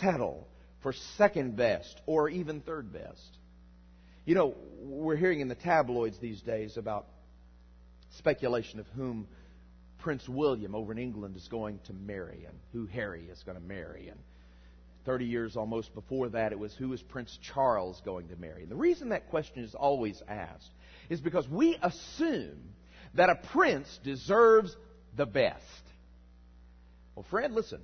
settle 0.00 0.48
for 0.82 0.92
second 1.16 1.56
best 1.56 2.00
or 2.06 2.28
even 2.28 2.60
third 2.60 2.92
best. 2.92 3.38
You 4.24 4.34
know, 4.34 4.54
we're 4.80 5.16
hearing 5.16 5.40
in 5.40 5.48
the 5.48 5.54
tabloids 5.54 6.18
these 6.18 6.42
days 6.42 6.76
about 6.76 7.06
speculation 8.18 8.80
of 8.80 8.86
whom 8.96 9.28
Prince 9.98 10.28
William 10.28 10.74
over 10.74 10.92
in 10.92 10.98
England 10.98 11.36
is 11.36 11.48
going 11.48 11.80
to 11.86 11.92
marry 11.92 12.44
and 12.46 12.58
who 12.72 12.86
Harry 12.86 13.28
is 13.30 13.42
going 13.44 13.58
to 13.58 13.64
marry. 13.64 14.08
And 14.08 14.18
30 15.04 15.24
years 15.24 15.56
almost 15.56 15.94
before 15.94 16.28
that, 16.30 16.52
it 16.52 16.58
was 16.58 16.74
who 16.74 16.92
is 16.92 17.02
Prince 17.02 17.38
Charles 17.40 18.00
going 18.04 18.28
to 18.28 18.36
marry? 18.36 18.62
And 18.62 18.70
the 18.70 18.76
reason 18.76 19.10
that 19.10 19.30
question 19.30 19.62
is 19.62 19.74
always 19.74 20.22
asked 20.28 20.70
is 21.08 21.20
because 21.20 21.48
we 21.48 21.78
assume 21.80 22.58
that 23.14 23.30
a 23.30 23.36
prince 23.36 23.98
deserves 24.02 24.76
the 25.16 25.26
best. 25.26 25.62
Well, 27.14 27.26
friend, 27.30 27.54
listen. 27.54 27.80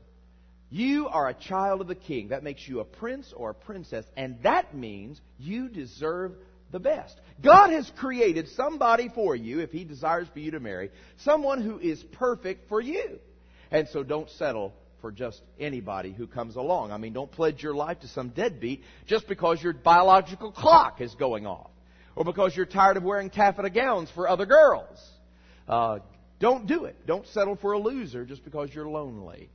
You 0.70 1.08
are 1.08 1.28
a 1.28 1.34
child 1.34 1.82
of 1.82 1.86
the 1.86 1.94
king. 1.94 2.28
That 2.28 2.42
makes 2.42 2.66
you 2.66 2.80
a 2.80 2.84
prince 2.84 3.32
or 3.36 3.50
a 3.50 3.54
princess, 3.54 4.06
and 4.16 4.42
that 4.42 4.74
means 4.74 5.20
you 5.38 5.68
deserve 5.68 6.32
the 6.70 6.80
best. 6.80 7.20
God 7.42 7.70
has 7.70 7.90
created 7.98 8.48
somebody 8.56 9.10
for 9.14 9.36
you, 9.36 9.60
if 9.60 9.70
He 9.70 9.84
desires 9.84 10.28
for 10.32 10.38
you 10.38 10.52
to 10.52 10.60
marry, 10.60 10.90
someone 11.18 11.60
who 11.60 11.78
is 11.78 12.02
perfect 12.12 12.70
for 12.70 12.80
you. 12.80 13.18
And 13.70 13.86
so 13.88 14.02
don't 14.02 14.30
settle 14.30 14.72
for 15.02 15.12
just 15.12 15.42
anybody 15.60 16.12
who 16.12 16.26
comes 16.26 16.56
along. 16.56 16.90
I 16.90 16.96
mean, 16.96 17.12
don't 17.12 17.30
pledge 17.30 17.62
your 17.62 17.74
life 17.74 18.00
to 18.00 18.08
some 18.08 18.30
deadbeat 18.30 18.82
just 19.06 19.28
because 19.28 19.62
your 19.62 19.74
biological 19.74 20.52
clock 20.52 21.02
is 21.02 21.14
going 21.16 21.46
off 21.46 21.70
or 22.16 22.24
because 22.24 22.56
you're 22.56 22.66
tired 22.66 22.96
of 22.96 23.02
wearing 23.02 23.28
taffeta 23.28 23.68
gowns 23.68 24.10
for 24.14 24.28
other 24.28 24.46
girls. 24.46 24.98
Uh, 25.68 25.98
don't 26.42 26.66
do 26.66 26.86
it. 26.86 27.06
Don't 27.06 27.26
settle 27.28 27.54
for 27.54 27.70
a 27.70 27.78
loser 27.78 28.24
just 28.24 28.44
because 28.44 28.74
you're 28.74 28.88
lonely. 28.88 29.48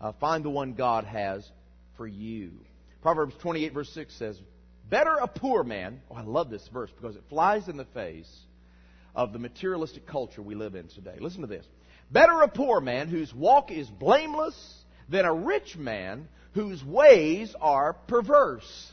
Uh, 0.00 0.12
find 0.12 0.42
the 0.42 0.48
one 0.48 0.72
God 0.72 1.04
has 1.04 1.46
for 1.98 2.06
you. 2.06 2.52
Proverbs 3.02 3.34
28, 3.42 3.74
verse 3.74 3.90
6 3.90 4.14
says, 4.14 4.40
Better 4.88 5.14
a 5.20 5.28
poor 5.28 5.62
man. 5.62 6.00
Oh, 6.10 6.14
I 6.14 6.22
love 6.22 6.48
this 6.48 6.66
verse 6.72 6.90
because 6.90 7.16
it 7.16 7.24
flies 7.28 7.68
in 7.68 7.76
the 7.76 7.84
face 7.84 8.34
of 9.14 9.34
the 9.34 9.38
materialistic 9.38 10.06
culture 10.06 10.40
we 10.40 10.54
live 10.54 10.74
in 10.74 10.88
today. 10.88 11.18
Listen 11.20 11.42
to 11.42 11.46
this. 11.46 11.66
Better 12.10 12.40
a 12.40 12.48
poor 12.48 12.80
man 12.80 13.08
whose 13.08 13.34
walk 13.34 13.70
is 13.70 13.88
blameless 13.88 14.56
than 15.10 15.26
a 15.26 15.34
rich 15.34 15.76
man 15.76 16.28
whose 16.54 16.82
ways 16.82 17.54
are 17.60 17.92
perverse. 17.92 18.92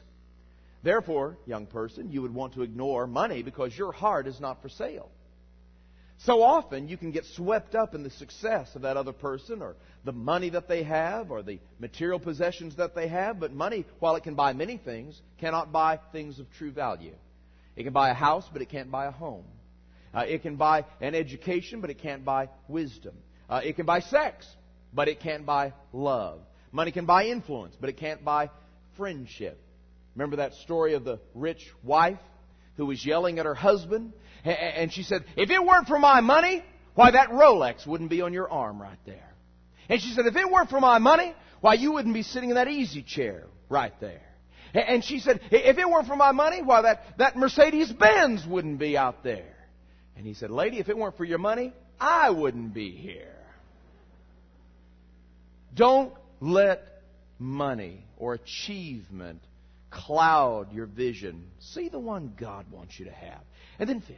Therefore, 0.84 1.38
young 1.46 1.68
person, 1.68 2.12
you 2.12 2.22
would 2.22 2.34
want 2.34 2.56
to 2.56 2.64
ignore 2.64 3.08
money 3.08 3.44
because 3.44 3.78
your 3.78 3.94
heart 3.94 4.28
is 4.28 4.42
not 4.42 4.62
for 4.62 4.68
sale. 4.68 5.10
So 6.26 6.44
often 6.44 6.90
you 6.90 6.98
can 6.98 7.12
get 7.12 7.26
swept 7.26 7.76
up 7.76 7.96
in 7.96 8.04
the 8.04 8.10
success 8.10 8.76
of 8.76 8.82
that 8.82 8.98
other 8.98 9.14
person 9.14 9.62
or 9.62 9.76
the 10.04 10.12
money 10.12 10.50
that 10.50 10.68
they 10.68 10.84
have 10.84 11.32
or 11.32 11.42
the 11.42 11.60
material 11.80 12.20
possessions 12.20 12.76
that 12.76 12.94
they 12.94 13.08
have, 13.08 13.40
but 13.40 13.54
money, 13.54 13.86
while 14.00 14.18
it 14.18 14.24
can 14.24 14.36
buy 14.36 14.52
many 14.52 14.78
things, 14.78 15.22
cannot 15.40 15.72
buy 15.72 16.00
things 16.12 16.40
of 16.40 16.52
true 16.58 16.72
value. 16.72 17.16
It 17.78 17.84
can 17.84 17.94
buy 17.94 18.10
a 18.10 18.14
house, 18.14 18.46
but 18.52 18.62
it 18.62 18.68
can't 18.68 18.92
buy 18.92 19.06
a 19.06 19.12
home. 19.12 19.46
Uh, 20.14 20.26
it 20.28 20.42
can 20.42 20.58
buy 20.58 20.86
an 21.00 21.16
education, 21.16 21.80
but 21.80 21.90
it 21.90 22.00
can't 22.00 22.26
buy 22.26 22.50
wisdom. 22.68 23.16
Uh, 23.50 23.62
it 23.64 23.78
can 23.78 23.86
buy 23.86 24.02
sex, 24.02 24.46
but 24.94 25.08
it 25.08 25.22
can't 25.22 25.46
buy 25.46 25.72
love. 25.94 26.42
Money 26.74 26.92
can 26.92 27.06
buy 27.06 27.28
influence, 27.28 27.78
but 27.80 27.90
it 27.90 27.98
can't 27.98 28.26
buy 28.26 28.50
friendship. 28.98 29.58
Remember 30.16 30.38
that 30.38 30.54
story 30.56 30.96
of 30.96 31.06
the 31.06 31.20
rich 31.34 31.66
wife 31.82 32.20
who 32.76 32.86
was 32.86 33.06
yelling 33.06 33.40
at 33.40 33.46
her 33.46 33.56
husband? 33.56 34.14
And 34.44 34.92
she 34.92 35.04
said, 35.04 35.26
If 35.36 35.50
it 35.50 35.64
weren't 35.64 35.88
for 35.88 36.00
my 36.00 36.22
money, 36.22 36.64
why, 36.96 37.12
that 37.12 37.30
Rolex 37.30 37.86
wouldn't 37.86 38.10
be 38.10 38.22
on 38.22 38.34
your 38.34 38.50
arm 38.50 38.82
right 38.82 39.00
there. 39.06 39.34
And 39.90 40.02
she 40.02 40.12
said, 40.12 40.26
If 40.26 40.36
it 40.36 40.50
weren't 40.50 40.70
for 40.70 40.80
my 40.80 41.00
money, 41.00 41.34
why, 41.62 41.74
you 41.74 41.94
wouldn't 41.94 42.14
be 42.14 42.24
sitting 42.24 42.50
in 42.50 42.56
that 42.56 42.68
easy 42.68 43.02
chair 43.02 43.46
right 43.70 43.94
there. 44.00 44.22
And 44.74 45.04
she 45.04 45.20
said, 45.20 45.42
If 45.52 45.78
it 45.78 45.90
weren't 45.90 46.08
for 46.08 46.16
my 46.16 46.32
money, 46.32 46.62
why, 46.62 46.84
that, 46.84 47.18
that 47.18 47.36
Mercedes 47.36 47.92
Benz 47.92 48.46
wouldn't 48.46 48.80
be 48.80 48.98
out 48.98 49.24
there. 49.24 49.56
And 50.16 50.26
he 50.26 50.34
said, 50.34 50.52
Lady, 50.52 50.80
if 50.80 50.90
it 50.90 50.98
weren't 50.98 51.18
for 51.18 51.26
your 51.26 51.38
money, 51.38 51.74
I 52.00 52.30
wouldn't 52.30 52.74
be 52.74 52.92
here. 52.92 53.36
Don't 55.74 56.14
let 56.40 57.02
money 57.40 58.06
or 58.18 58.34
achievement 58.34 59.42
cloud 59.90 60.74
your 60.74 60.86
vision. 60.86 61.48
See 61.60 61.90
the 61.90 62.00
one 62.00 62.34
God 62.38 62.70
wants 62.72 63.00
you 63.00 63.06
to 63.06 63.12
have. 63.12 63.42
And 63.80 63.90
then, 63.90 64.02
fifth, 64.02 64.18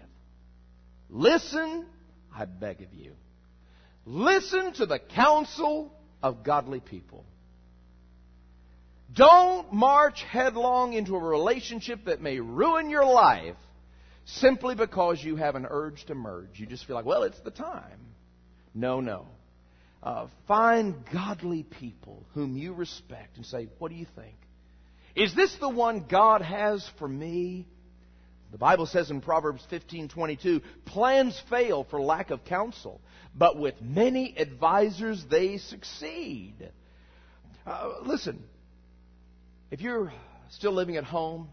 listen, 1.11 1.85
I 2.35 2.45
beg 2.45 2.81
of 2.81 2.93
you, 2.93 3.13
listen 4.05 4.73
to 4.73 4.85
the 4.87 4.99
counsel 4.99 5.93
of 6.23 6.43
godly 6.43 6.79
people. 6.79 7.25
Don't 9.13 9.73
march 9.73 10.23
headlong 10.23 10.93
into 10.93 11.15
a 11.15 11.19
relationship 11.19 12.05
that 12.05 12.21
may 12.21 12.39
ruin 12.39 12.89
your 12.89 13.05
life 13.05 13.57
simply 14.25 14.73
because 14.75 15.21
you 15.21 15.35
have 15.35 15.55
an 15.55 15.67
urge 15.69 16.05
to 16.05 16.15
merge. 16.15 16.59
You 16.59 16.65
just 16.65 16.85
feel 16.85 16.95
like, 16.95 17.05
well, 17.05 17.23
it's 17.23 17.39
the 17.41 17.51
time. 17.51 17.99
No, 18.73 19.01
no. 19.01 19.27
Uh, 20.01 20.27
find 20.47 20.95
godly 21.13 21.63
people 21.63 22.25
whom 22.33 22.55
you 22.55 22.73
respect 22.73 23.37
and 23.37 23.45
say, 23.45 23.67
what 23.79 23.91
do 23.91 23.97
you 23.97 24.07
think? 24.15 24.35
Is 25.15 25.35
this 25.35 25.53
the 25.59 25.69
one 25.69 26.05
God 26.09 26.41
has 26.41 26.89
for 26.97 27.07
me? 27.07 27.67
The 28.51 28.57
Bible 28.57 28.85
says 28.85 29.09
in 29.09 29.21
Proverbs 29.21 29.65
15:22, 29.71 30.61
plans 30.85 31.39
fail 31.49 31.85
for 31.85 32.01
lack 32.01 32.31
of 32.31 32.43
counsel, 32.43 32.99
but 33.33 33.57
with 33.57 33.81
many 33.81 34.37
advisers 34.37 35.23
they 35.25 35.57
succeed. 35.57 36.71
Uh, 37.65 37.93
listen, 38.03 38.43
if 39.69 39.79
you're 39.79 40.11
still 40.49 40.73
living 40.73 40.97
at 40.97 41.05
home 41.05 41.49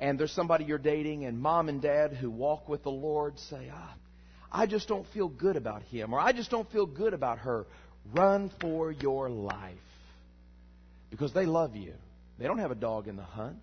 and 0.00 0.18
there's 0.18 0.32
somebody 0.32 0.64
you're 0.64 0.78
dating 0.78 1.24
and 1.24 1.40
mom 1.40 1.68
and 1.68 1.80
dad 1.80 2.12
who 2.12 2.30
walk 2.30 2.68
with 2.68 2.82
the 2.82 2.90
Lord 2.90 3.38
say, 3.38 3.70
ah, 3.72 3.94
I 4.50 4.66
just 4.66 4.88
don't 4.88 5.06
feel 5.08 5.28
good 5.28 5.56
about 5.56 5.82
him 5.82 6.12
or 6.12 6.18
I 6.18 6.32
just 6.32 6.50
don't 6.50 6.70
feel 6.72 6.86
good 6.86 7.14
about 7.14 7.38
her, 7.38 7.66
run 8.12 8.50
for 8.60 8.90
your 8.90 9.30
life 9.30 9.76
because 11.10 11.32
they 11.32 11.46
love 11.46 11.76
you. 11.76 11.94
They 12.38 12.46
don't 12.46 12.58
have 12.58 12.70
a 12.72 12.76
dog 12.76 13.06
in 13.06 13.16
the 13.16 13.22
hunt. 13.22 13.58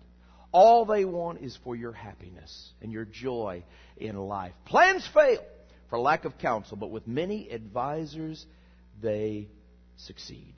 All 0.54 0.84
they 0.84 1.04
want 1.04 1.40
is 1.42 1.58
for 1.64 1.74
your 1.74 1.90
happiness 1.90 2.72
and 2.80 2.92
your 2.92 3.04
joy 3.04 3.64
in 3.96 4.16
life. 4.16 4.52
Plans 4.66 5.04
fail 5.12 5.40
for 5.90 5.98
lack 5.98 6.24
of 6.24 6.38
counsel, 6.38 6.76
but 6.76 6.92
with 6.92 7.08
many 7.08 7.50
advisors, 7.50 8.46
they 9.02 9.48
succeed. 9.96 10.54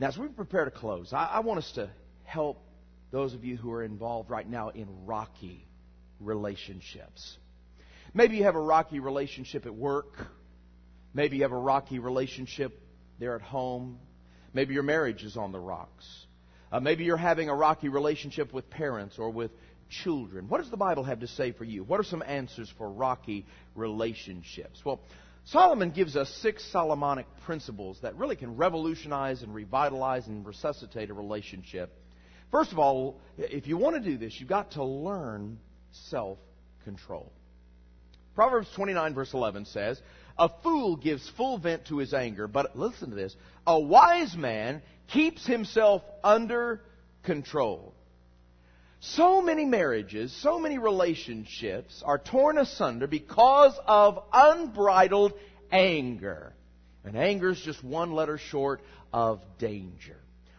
Now, 0.00 0.08
as 0.08 0.16
we 0.16 0.28
prepare 0.28 0.64
to 0.64 0.70
close, 0.70 1.12
I, 1.12 1.26
I 1.26 1.40
want 1.40 1.58
us 1.58 1.72
to 1.72 1.90
help 2.24 2.64
those 3.10 3.34
of 3.34 3.44
you 3.44 3.58
who 3.58 3.70
are 3.70 3.84
involved 3.84 4.30
right 4.30 4.48
now 4.48 4.70
in 4.70 5.04
rocky 5.04 5.66
relationships. 6.18 7.36
Maybe 8.14 8.38
you 8.38 8.44
have 8.44 8.56
a 8.56 8.60
rocky 8.60 8.98
relationship 8.98 9.66
at 9.66 9.74
work. 9.74 10.16
Maybe 11.12 11.36
you 11.36 11.42
have 11.42 11.52
a 11.52 11.56
rocky 11.56 11.98
relationship 11.98 12.80
there 13.18 13.34
at 13.36 13.42
home. 13.42 13.98
Maybe 14.54 14.72
your 14.72 14.84
marriage 14.84 15.22
is 15.22 15.36
on 15.36 15.52
the 15.52 15.60
rocks. 15.60 16.06
Uh, 16.72 16.80
maybe 16.80 17.04
you're 17.04 17.18
having 17.18 17.50
a 17.50 17.54
rocky 17.54 17.90
relationship 17.90 18.52
with 18.52 18.68
parents 18.70 19.18
or 19.18 19.30
with 19.30 19.50
children. 19.90 20.48
What 20.48 20.62
does 20.62 20.70
the 20.70 20.78
Bible 20.78 21.04
have 21.04 21.20
to 21.20 21.28
say 21.28 21.52
for 21.52 21.64
you? 21.64 21.84
What 21.84 22.00
are 22.00 22.04
some 22.04 22.22
answers 22.26 22.72
for 22.78 22.90
rocky 22.90 23.44
relationships? 23.74 24.80
Well, 24.82 25.00
Solomon 25.44 25.90
gives 25.90 26.16
us 26.16 26.30
six 26.40 26.64
Solomonic 26.72 27.26
principles 27.44 27.98
that 28.02 28.16
really 28.16 28.36
can 28.36 28.56
revolutionize 28.56 29.42
and 29.42 29.54
revitalize 29.54 30.26
and 30.28 30.46
resuscitate 30.46 31.10
a 31.10 31.14
relationship. 31.14 31.92
First 32.50 32.72
of 32.72 32.78
all, 32.78 33.20
if 33.36 33.66
you 33.66 33.76
want 33.76 34.02
to 34.02 34.10
do 34.10 34.16
this, 34.16 34.34
you've 34.38 34.48
got 34.48 34.72
to 34.72 34.84
learn 34.84 35.58
self 35.90 36.38
control. 36.84 37.32
Proverbs 38.34 38.68
29, 38.76 39.14
verse 39.14 39.34
11 39.34 39.66
says, 39.66 40.00
A 40.38 40.48
fool 40.62 40.96
gives 40.96 41.28
full 41.36 41.58
vent 41.58 41.86
to 41.88 41.98
his 41.98 42.14
anger, 42.14 42.48
but 42.48 42.78
listen 42.78 43.10
to 43.10 43.16
this 43.16 43.36
a 43.66 43.78
wise 43.78 44.34
man 44.36 44.82
keeps 45.08 45.46
himself 45.46 46.02
under 46.22 46.82
control. 47.22 47.94
So 49.00 49.42
many 49.42 49.64
marriages, 49.64 50.32
so 50.42 50.60
many 50.60 50.78
relationships 50.78 52.02
are 52.06 52.18
torn 52.18 52.58
asunder 52.58 53.06
because 53.06 53.74
of 53.86 54.22
unbridled 54.32 55.32
anger. 55.72 56.54
And 57.04 57.16
anger 57.16 57.50
is 57.50 57.60
just 57.60 57.82
one 57.82 58.12
letter 58.12 58.38
short 58.38 58.80
of 59.12 59.40
danger. 59.58 60.16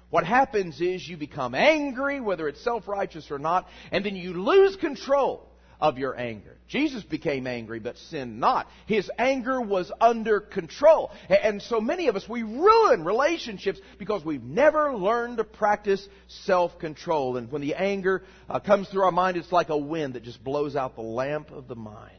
What 0.10 0.26
happens 0.26 0.82
is 0.82 1.08
you 1.08 1.16
become 1.16 1.56
angry, 1.56 2.20
whether 2.20 2.48
it's 2.48 2.64
self 2.64 2.88
righteous 2.88 3.32
or 3.32 3.40
not, 3.40 3.68
and 3.92 4.06
then 4.06 4.16
you 4.16 4.34
lose 4.34 4.76
control 4.76 5.50
of 5.84 5.98
your 5.98 6.18
anger. 6.18 6.56
Jesus 6.70 7.04
became 7.04 7.46
angry 7.46 7.80
but 7.82 7.98
sinned 7.98 8.40
not. 8.40 8.68
His 8.88 9.12
anger 9.20 9.60
was 9.60 9.92
under 10.00 10.40
control. 10.40 11.12
And 11.28 11.62
so 11.62 11.82
many 11.82 12.08
of 12.08 12.16
us, 12.16 12.28
we 12.28 12.42
ruin 12.42 13.04
relationships 13.04 13.82
because 14.00 14.24
we've 14.24 14.42
never 14.42 14.96
learned 14.96 15.38
to 15.38 15.44
practice 15.44 16.08
self-control. 16.46 17.36
And 17.36 17.52
when 17.52 17.62
the 17.62 17.76
anger 17.76 18.24
uh, 18.50 18.62
comes 18.62 18.88
through 18.88 19.04
our 19.04 19.12
mind, 19.12 19.36
it's 19.36 19.52
like 19.52 19.68
a 19.68 19.78
wind 19.78 20.14
that 20.14 20.24
just 20.24 20.42
blows 20.42 20.78
out 20.78 20.96
the 20.96 21.02
lamp 21.02 21.52
of 21.52 21.68
the 21.68 21.76
mind. 21.76 22.16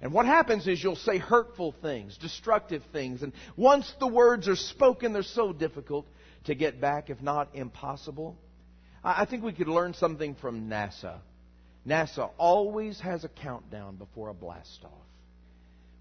And 0.00 0.12
what 0.12 0.26
happens 0.26 0.66
is 0.66 0.82
you'll 0.82 0.96
say 0.96 1.18
hurtful 1.18 1.76
things, 1.80 2.18
destructive 2.18 2.82
things, 2.92 3.22
and 3.22 3.32
once 3.56 3.90
the 4.00 4.08
words 4.08 4.48
are 4.48 4.56
spoken, 4.56 5.12
they're 5.12 5.22
so 5.22 5.52
difficult 5.52 6.08
to 6.46 6.56
get 6.56 6.80
back, 6.80 7.10
if 7.10 7.22
not 7.22 7.50
impossible. 7.54 8.36
I 9.04 9.24
think 9.24 9.44
we 9.44 9.52
could 9.52 9.68
learn 9.68 9.94
something 9.94 10.34
from 10.34 10.68
NASA. 10.68 11.20
NASA 11.86 12.30
always 12.38 13.00
has 13.00 13.24
a 13.24 13.28
countdown 13.28 13.96
before 13.96 14.28
a 14.28 14.34
blast 14.34 14.80
off. 14.84 14.90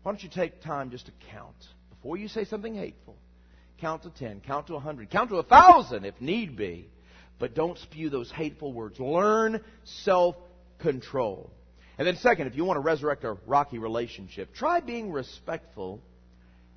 Why 0.04 0.12
don't 0.12 0.24
you 0.24 0.30
take 0.30 0.62
time 0.62 0.92
just 0.92 1.08
to 1.08 1.12
count? 1.32 1.56
Before 1.90 2.18
you 2.18 2.28
say 2.28 2.46
something 2.46 2.76
hateful, 2.76 3.16
count 3.80 4.04
to 4.04 4.10
10, 4.10 4.42
count 4.42 4.68
to 4.68 4.74
a 4.74 4.76
100, 4.78 5.10
count 5.10 5.30
to 5.30 5.36
a 5.36 5.44
1,000 5.44 6.06
if 6.06 6.20
need 6.20 6.56
be. 6.56 6.88
But 7.40 7.56
don't 7.56 7.78
spew 7.80 8.10
those 8.12 8.32
hateful 8.32 8.72
words. 8.72 9.00
Learn 9.00 9.62
self 9.84 10.36
control. 10.78 11.50
And 11.98 12.08
then, 12.08 12.16
second, 12.18 12.48
if 12.48 12.56
you 12.56 12.66
want 12.66 12.78
to 12.78 12.82
resurrect 12.82 13.24
a 13.24 13.38
rocky 13.48 13.80
relationship, 13.80 14.54
try 14.54 14.80
being 14.80 15.12
respectful 15.12 16.02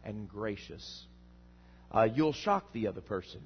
and 0.05 0.29
gracious. 0.29 1.05
Uh, 1.95 2.09
you'll 2.15 2.33
shock 2.33 2.73
the 2.73 2.89
other 2.89 3.01
person. 3.01 3.41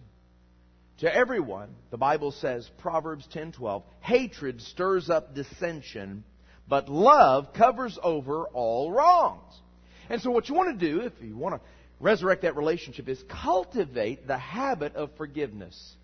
To 0.99 1.15
everyone, 1.15 1.77
the 1.91 1.97
Bible 1.97 2.33
says, 2.33 2.69
Proverbs 2.79 3.27
10:12, 3.33 3.85
hatred 4.01 4.61
stirs 4.61 5.09
up 5.09 5.35
dissension, 5.35 6.25
but 6.67 6.89
love 6.89 7.53
covers 7.53 7.97
over 8.03 8.45
all 8.47 8.91
wrongs. 8.91 9.55
And 10.11 10.21
so 10.21 10.31
what 10.31 10.49
you 10.49 10.57
want 10.57 10.79
to 10.79 10.91
do 10.91 11.01
if 11.03 11.13
you 11.23 11.37
want 11.37 11.55
to 11.55 11.61
resurrect 12.01 12.43
that 12.43 12.57
relationship 12.57 13.09
is 13.09 13.23
cultivate 13.29 14.27
the 14.27 14.39
habit 14.39 14.97
of 14.97 15.11
forgiveness. 15.17 15.97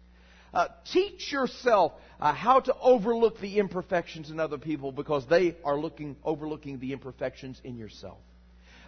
Uh, 0.53 0.69
teach 0.93 1.33
yourself 1.33 1.93
uh, 2.21 2.33
how 2.33 2.61
to 2.61 2.77
overlook 2.81 3.41
the 3.41 3.59
imperfections 3.59 4.31
in 4.31 4.39
other 4.39 4.59
people 4.59 4.93
because 4.93 5.27
they 5.27 5.57
are 5.65 5.77
looking, 5.77 6.15
overlooking 6.23 6.79
the 6.79 6.93
imperfections 6.93 7.61
in 7.65 7.77
yourself. 7.77 8.19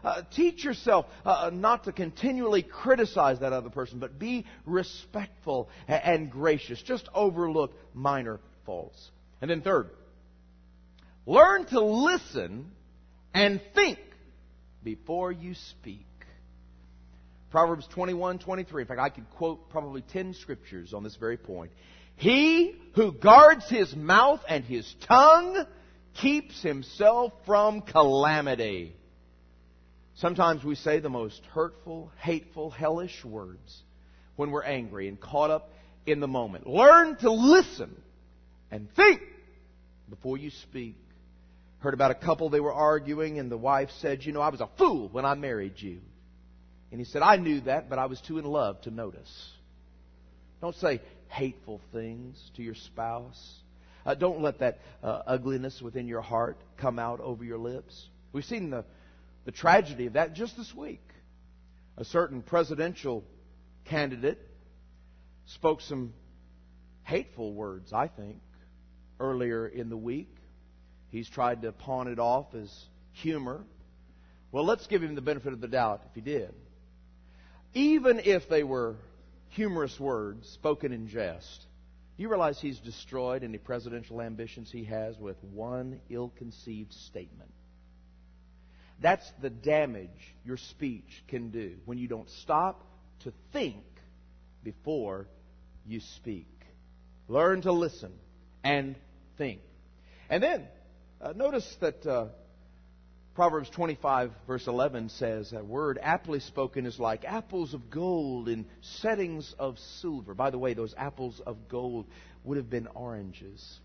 Uh, 0.07 0.23
teach 0.37 0.63
yourself 0.63 1.05
uh, 1.25 1.51
not 1.53 1.83
to 1.83 1.91
continually 1.91 2.63
criticize 2.63 3.41
that 3.41 3.53
other 3.53 3.71
person, 3.71 3.99
but 3.99 4.21
be 4.21 4.47
respectful 4.65 5.69
and, 5.89 6.03
and 6.05 6.31
gracious. 6.31 6.81
Just 6.81 7.09
overlook 7.13 7.73
minor 7.93 8.39
faults. 8.65 9.11
And 9.41 9.51
then, 9.51 9.63
third, 9.63 9.91
learn 11.27 11.67
to 11.67 11.81
listen 11.81 12.71
and 13.35 13.61
think 13.75 13.99
before 14.85 15.33
you 15.33 15.55
speak. 15.55 16.07
Proverbs 17.51 17.89
21, 17.89 18.39
23. 18.39 18.83
In 18.83 18.87
fact, 18.87 19.01
I 19.01 19.09
could 19.09 19.29
quote 19.31 19.71
probably 19.71 20.03
10 20.03 20.35
scriptures 20.35 20.95
on 20.95 21.03
this 21.03 21.17
very 21.17 21.37
point. 21.37 21.73
He 22.15 22.77
who 22.95 23.11
guards 23.11 23.69
his 23.69 23.93
mouth 23.97 24.41
and 24.49 24.65
his 24.65 24.95
tongue 25.09 25.67
keeps 26.15 26.63
himself 26.63 27.33
from 27.45 27.81
calamity. 27.81 28.95
Sometimes 30.17 30.65
we 30.65 30.75
say 30.77 31.01
the 31.01 31.11
most 31.11 31.43
hurtful, 31.53 32.11
hateful, 32.19 32.71
hellish 32.71 33.25
words 33.25 33.83
when 34.37 34.51
we're 34.51 34.63
angry 34.63 35.09
and 35.09 35.21
caught 35.21 35.51
up 35.51 35.71
in 36.07 36.21
the 36.21 36.29
moment. 36.29 36.67
Learn 36.67 37.17
to 37.17 37.31
listen 37.31 37.95
and 38.71 38.89
think 38.95 39.21
before 40.09 40.39
you 40.39 40.51
speak. 40.63 40.97
Heard 41.81 41.93
about 41.93 42.11
a 42.11 42.15
couple, 42.15 42.49
they 42.49 42.61
were 42.61 42.73
arguing, 42.73 43.39
and 43.39 43.51
the 43.51 43.59
wife 43.59 43.91
said, 44.01 44.25
You 44.25 44.33
know, 44.33 44.41
I 44.41 44.49
was 44.49 44.63
a 44.63 44.71
fool 44.79 45.11
when 45.11 45.27
I 45.27 45.35
married 45.35 45.75
you. 45.77 46.01
And 46.91 46.99
he 46.99 47.05
said, 47.05 47.21
I 47.21 47.37
knew 47.37 47.61
that, 47.63 47.91
but 47.91 47.99
I 47.99 48.07
was 48.07 48.21
too 48.23 48.39
in 48.39 48.45
love 48.47 48.81
to 48.83 48.91
notice. 48.91 49.51
Don't 50.63 50.77
say 50.77 51.03
hateful 51.29 51.83
things 51.93 52.39
to 52.57 52.63
your 52.63 52.75
spouse. 52.75 53.55
Uh, 54.07 54.15
don't 54.15 54.41
let 54.41 54.61
that 54.61 54.79
uh, 55.03 55.23
ugliness 55.27 55.83
within 55.83 56.09
your 56.09 56.23
heart 56.23 56.57
come 56.79 56.99
out 56.99 57.21
over 57.21 57.45
your 57.45 57.59
lips. 57.59 58.07
We've 58.33 58.45
seen 58.45 58.71
the, 58.71 58.85
the 59.47 59.53
tragedy 59.53 60.07
of 60.07 60.13
that 60.13 60.35
just 60.35 60.57
this 60.59 60.75
week. 60.75 61.03
A 61.97 62.05
certain 62.05 62.43
presidential 62.43 63.25
candidate 63.87 64.39
spoke 65.47 65.81
some 65.81 66.13
hateful 67.05 67.55
words, 67.55 67.95
I 67.95 68.09
think, 68.09 68.43
earlier 69.19 69.67
in 69.67 69.89
the 69.89 69.97
week. 69.97 70.37
He's 71.09 71.31
tried 71.31 71.63
to 71.63 71.73
pawn 71.73 72.09
it 72.09 72.19
off 72.19 72.55
as 72.55 72.71
humor. 73.13 73.65
Well, 74.53 74.65
let's 74.65 74.87
give 74.87 75.03
him 75.03 75.15
the 75.15 75.23
benefit 75.23 75.55
of 75.55 75.63
the 75.63 75.69
doubt 75.69 76.03
if 76.07 76.15
he 76.15 76.21
did 76.21 76.53
even 77.77 78.21
if 78.21 78.49
they 78.49 78.63
were 78.63 78.97
humorous 79.51 80.01
words 80.01 80.49
spoken 80.49 80.93
in 80.93 81.09
jest, 81.09 81.67
do 82.17 82.23
you 82.23 82.31
realize 82.31 82.59
he's 82.59 82.79
destroyed 82.79 83.45
any 83.45 83.59
presidential 83.59 84.23
ambitions 84.23 84.71
he 84.73 84.85
has 84.85 85.19
with 85.19 85.37
one 85.45 86.01
ill 86.09 86.33
conceived 86.39 86.95
statement. 86.95 87.53
That's 89.01 89.31
the 89.43 89.51
damage 89.51 90.35
your 90.45 90.57
speech 90.57 91.25
can 91.29 91.51
do 91.51 91.77
when 91.85 91.99
you 91.99 92.09
don't 92.09 92.31
stop 92.43 92.83
to 93.21 93.33
think 93.53 93.85
before 94.63 95.29
you 95.87 96.01
speak. 96.17 96.49
Learn 97.29 97.63
to 97.63 97.73
listen 97.73 98.13
and 98.65 98.97
think. 99.37 99.61
And 100.31 100.43
then, 100.43 100.67
uh, 101.21 101.33
notice 101.37 101.77
that 101.81 102.07
uh, 102.07 102.27
Proverbs 103.35 103.69
25, 103.71 104.33
verse 104.47 104.67
11 104.67 105.11
says, 105.11 105.53
A 105.53 105.63
word 105.63 105.99
aptly 106.03 106.41
spoken 106.41 106.87
is 106.87 106.99
like 106.99 107.25
apples 107.25 107.75
of 107.75 107.91
gold 107.91 108.49
in 108.49 108.65
settings 108.81 109.55
of 109.59 109.79
silver. 110.01 110.35
By 110.35 110.51
the 110.51 110.59
way, 110.59 110.73
those 110.73 110.95
apples 110.97 111.41
of 111.47 111.69
gold 111.69 112.07
would 112.45 112.57
have 112.57 112.71
been 112.71 112.87
oranges 112.89 113.79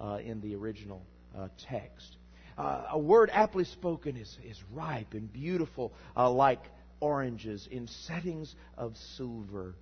uh, 0.00 0.18
in 0.24 0.40
the 0.40 0.54
original 0.54 1.02
uh, 1.36 1.48
text. 1.68 2.16
Uh, 2.56 2.82
a 2.92 2.98
word 2.98 3.30
aptly 3.32 3.64
spoken 3.64 4.16
is, 4.16 4.38
is 4.44 4.58
ripe 4.72 5.12
and 5.12 5.32
beautiful, 5.32 5.92
uh, 6.16 6.30
like 6.30 6.62
oranges 7.00 7.68
in 7.70 7.86
settings 7.86 8.54
of 8.78 8.96
silver. 9.16 9.74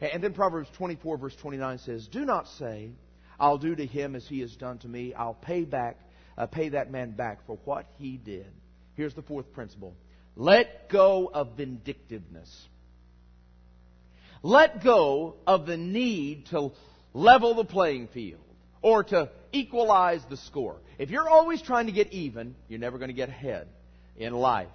And 0.00 0.22
then 0.22 0.32
Proverbs 0.32 0.68
24, 0.76 1.18
verse 1.18 1.36
29 1.36 1.78
says, 1.78 2.08
Do 2.08 2.24
not 2.24 2.48
say, 2.58 2.90
I'll 3.38 3.58
do 3.58 3.74
to 3.74 3.84
him 3.84 4.16
as 4.16 4.26
he 4.26 4.40
has 4.40 4.54
done 4.56 4.78
to 4.78 4.88
me. 4.88 5.14
I'll 5.14 5.34
pay 5.34 5.64
back, 5.64 5.98
uh, 6.38 6.46
pay 6.46 6.70
that 6.70 6.90
man 6.90 7.10
back 7.10 7.46
for 7.46 7.58
what 7.64 7.86
he 7.98 8.16
did. 8.16 8.50
Here's 8.94 9.14
the 9.14 9.22
fourth 9.22 9.52
principle 9.52 9.94
let 10.34 10.88
go 10.88 11.30
of 11.32 11.56
vindictiveness. 11.56 12.68
Let 14.42 14.82
go 14.82 15.36
of 15.46 15.66
the 15.66 15.76
need 15.76 16.46
to 16.46 16.72
level 17.12 17.54
the 17.54 17.64
playing 17.64 18.08
field 18.08 18.40
or 18.82 19.04
to 19.04 19.30
equalize 19.52 20.22
the 20.28 20.36
score. 20.36 20.76
If 20.98 21.10
you're 21.10 21.28
always 21.28 21.62
trying 21.62 21.86
to 21.86 21.92
get 21.92 22.12
even, 22.12 22.54
you're 22.68 22.80
never 22.80 22.98
going 22.98 23.08
to 23.08 23.14
get 23.14 23.28
ahead 23.28 23.68
in 24.16 24.32
life. 24.34 24.68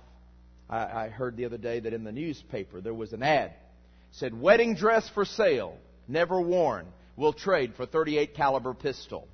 I, 0.70 0.78
I 0.78 1.10
heard 1.10 1.38
the 1.38 1.46
other 1.46 1.58
day 1.58 1.80
that 1.80 1.94
in 1.94 2.04
the 2.04 2.12
newspaper 2.12 2.82
there 2.82 2.94
was 2.94 3.14
an 3.14 3.24
ad 3.24 3.54
said 4.12 4.40
wedding 4.40 4.76
dress 4.76 5.10
for 5.10 5.26
sale, 5.26 5.78
never 6.08 6.40
worn, 6.42 6.88
will 7.16 7.34
trade 7.34 7.74
for 7.76 7.86
38 7.86 8.36
caliber 8.36 8.74
pistol. 8.74 9.28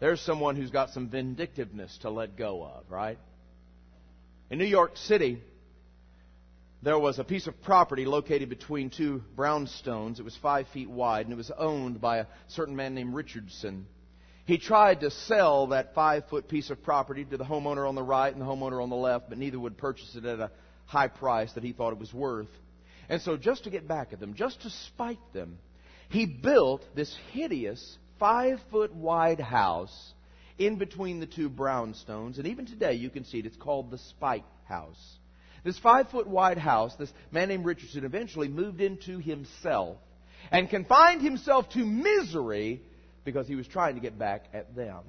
There's 0.00 0.20
someone 0.20 0.56
who's 0.56 0.70
got 0.70 0.90
some 0.90 1.08
vindictiveness 1.08 1.96
to 2.02 2.10
let 2.10 2.36
go 2.36 2.64
of, 2.64 2.90
right? 2.90 3.18
In 4.50 4.58
New 4.58 4.64
York 4.64 4.96
City, 4.96 5.40
there 6.82 6.98
was 6.98 7.20
a 7.20 7.24
piece 7.24 7.46
of 7.46 7.62
property 7.62 8.04
located 8.04 8.48
between 8.48 8.90
two 8.90 9.22
brownstones. 9.36 10.18
It 10.18 10.24
was 10.24 10.36
five 10.42 10.66
feet 10.68 10.90
wide, 10.90 11.26
and 11.26 11.32
it 11.32 11.36
was 11.36 11.52
owned 11.56 12.00
by 12.00 12.18
a 12.18 12.26
certain 12.48 12.74
man 12.74 12.94
named 12.94 13.14
Richardson. 13.14 13.86
He 14.46 14.58
tried 14.58 15.00
to 15.00 15.10
sell 15.10 15.68
that 15.68 15.94
five 15.94 16.28
foot 16.28 16.48
piece 16.48 16.70
of 16.70 16.82
property 16.82 17.24
to 17.24 17.36
the 17.36 17.44
homeowner 17.44 17.88
on 17.88 17.94
the 17.94 18.02
right 18.02 18.32
and 18.32 18.42
the 18.42 18.46
homeowner 18.46 18.82
on 18.82 18.90
the 18.90 18.96
left, 18.96 19.28
but 19.28 19.38
neither 19.38 19.60
would 19.60 19.78
purchase 19.78 20.16
it 20.16 20.24
at 20.24 20.40
a 20.40 20.50
high 20.86 21.06
price 21.06 21.52
that 21.52 21.62
he 21.62 21.72
thought 21.72 21.92
it 21.92 22.00
was 22.00 22.12
worth. 22.12 22.50
And 23.08 23.22
so, 23.22 23.36
just 23.36 23.64
to 23.64 23.70
get 23.70 23.86
back 23.86 24.12
at 24.12 24.18
them, 24.18 24.34
just 24.34 24.62
to 24.62 24.70
spite 24.70 25.32
them, 25.32 25.58
he 26.08 26.26
built 26.26 26.84
this 26.96 27.16
hideous 27.30 27.98
five 28.18 28.58
foot 28.72 28.92
wide 28.92 29.40
house 29.40 30.14
in 30.58 30.76
between 30.76 31.20
the 31.20 31.26
two 31.26 31.48
brownstones. 31.48 32.38
And 32.38 32.48
even 32.48 32.66
today, 32.66 32.94
you 32.94 33.08
can 33.08 33.24
see 33.24 33.38
it. 33.38 33.46
It's 33.46 33.56
called 33.56 33.92
the 33.92 33.98
Spite 33.98 34.44
House. 34.64 35.18
This 35.64 35.78
five 35.78 36.10
foot 36.10 36.26
wide 36.26 36.58
house, 36.58 36.94
this 36.96 37.12
man 37.30 37.48
named 37.48 37.64
Richardson 37.64 38.04
eventually 38.04 38.48
moved 38.48 38.80
into 38.80 39.18
himself 39.18 39.98
and 40.50 40.68
confined 40.68 41.22
himself 41.22 41.68
to 41.70 41.84
misery 41.84 42.82
because 43.24 43.46
he 43.46 43.54
was 43.54 43.68
trying 43.68 43.94
to 43.94 44.00
get 44.00 44.18
back 44.18 44.46
at 44.52 44.74
them. 44.74 45.02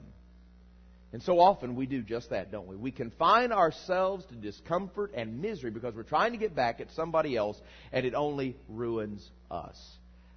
And 1.11 1.21
so 1.21 1.39
often 1.39 1.75
we 1.75 1.85
do 1.85 2.01
just 2.01 2.31
that, 2.31 2.51
don't 2.51 2.67
we? 2.67 2.75
We 2.75 2.91
confine 2.91 3.51
ourselves 3.51 4.25
to 4.25 4.35
discomfort 4.35 5.11
and 5.15 5.41
misery 5.41 5.69
because 5.69 5.93
we're 5.93 6.03
trying 6.03 6.31
to 6.31 6.39
get 6.39 6.55
back 6.55 6.81
at 6.81 6.91
somebody 6.91 7.37
else 7.37 7.59
and 7.91 8.05
it 8.05 8.15
only 8.15 8.55
ruins 8.67 9.29
us. 9.51 9.77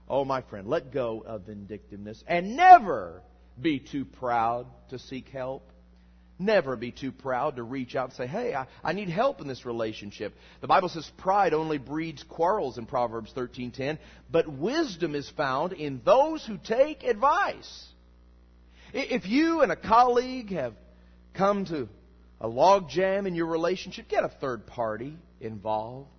Oh, 0.09 0.25
my 0.25 0.43
friend, 0.43 0.69
let 0.69 0.93
go 0.93 1.25
of 1.27 1.47
vindictiveness 1.47 2.23
and 2.27 2.57
never 2.57 3.23
be 3.61 3.81
too 3.81 4.05
proud 4.05 4.67
to 4.91 4.99
seek 4.99 5.29
help. 5.29 5.73
Never 6.39 6.77
be 6.77 6.91
too 6.91 7.13
proud 7.13 7.57
to 7.57 7.63
reach 7.63 7.97
out 7.97 8.09
and 8.09 8.13
say, 8.15 8.27
Hey, 8.27 8.55
I, 8.55 8.67
I 8.85 8.93
need 8.93 9.09
help 9.09 9.41
in 9.41 9.49
this 9.49 9.65
relationship. 9.65 10.35
The 10.61 10.67
Bible 10.67 10.91
says 10.91 11.11
pride 11.17 11.55
only 11.55 11.79
breeds 11.79 12.23
quarrels 12.23 12.77
in 12.77 12.85
Proverbs 12.85 13.33
13:10, 13.35 13.99
but 14.31 14.47
wisdom 14.47 15.15
is 15.15 15.29
found 15.31 15.73
in 15.73 16.03
those 16.05 16.45
who 16.45 16.59
take 16.59 17.05
advice. 17.05 17.87
If 18.93 19.27
you 19.27 19.63
and 19.63 19.73
a 19.73 19.77
colleague 19.77 20.51
have 20.53 20.75
come 21.35 21.65
to 21.67 21.89
a 22.41 22.49
log 22.49 22.91
jam 22.91 23.27
in 23.27 23.35
your 23.35 23.47
relationship, 23.47 24.09
get 24.09 24.25
a 24.25 24.29
third 24.29 24.67
party 24.67 25.17
involved. 25.41 26.11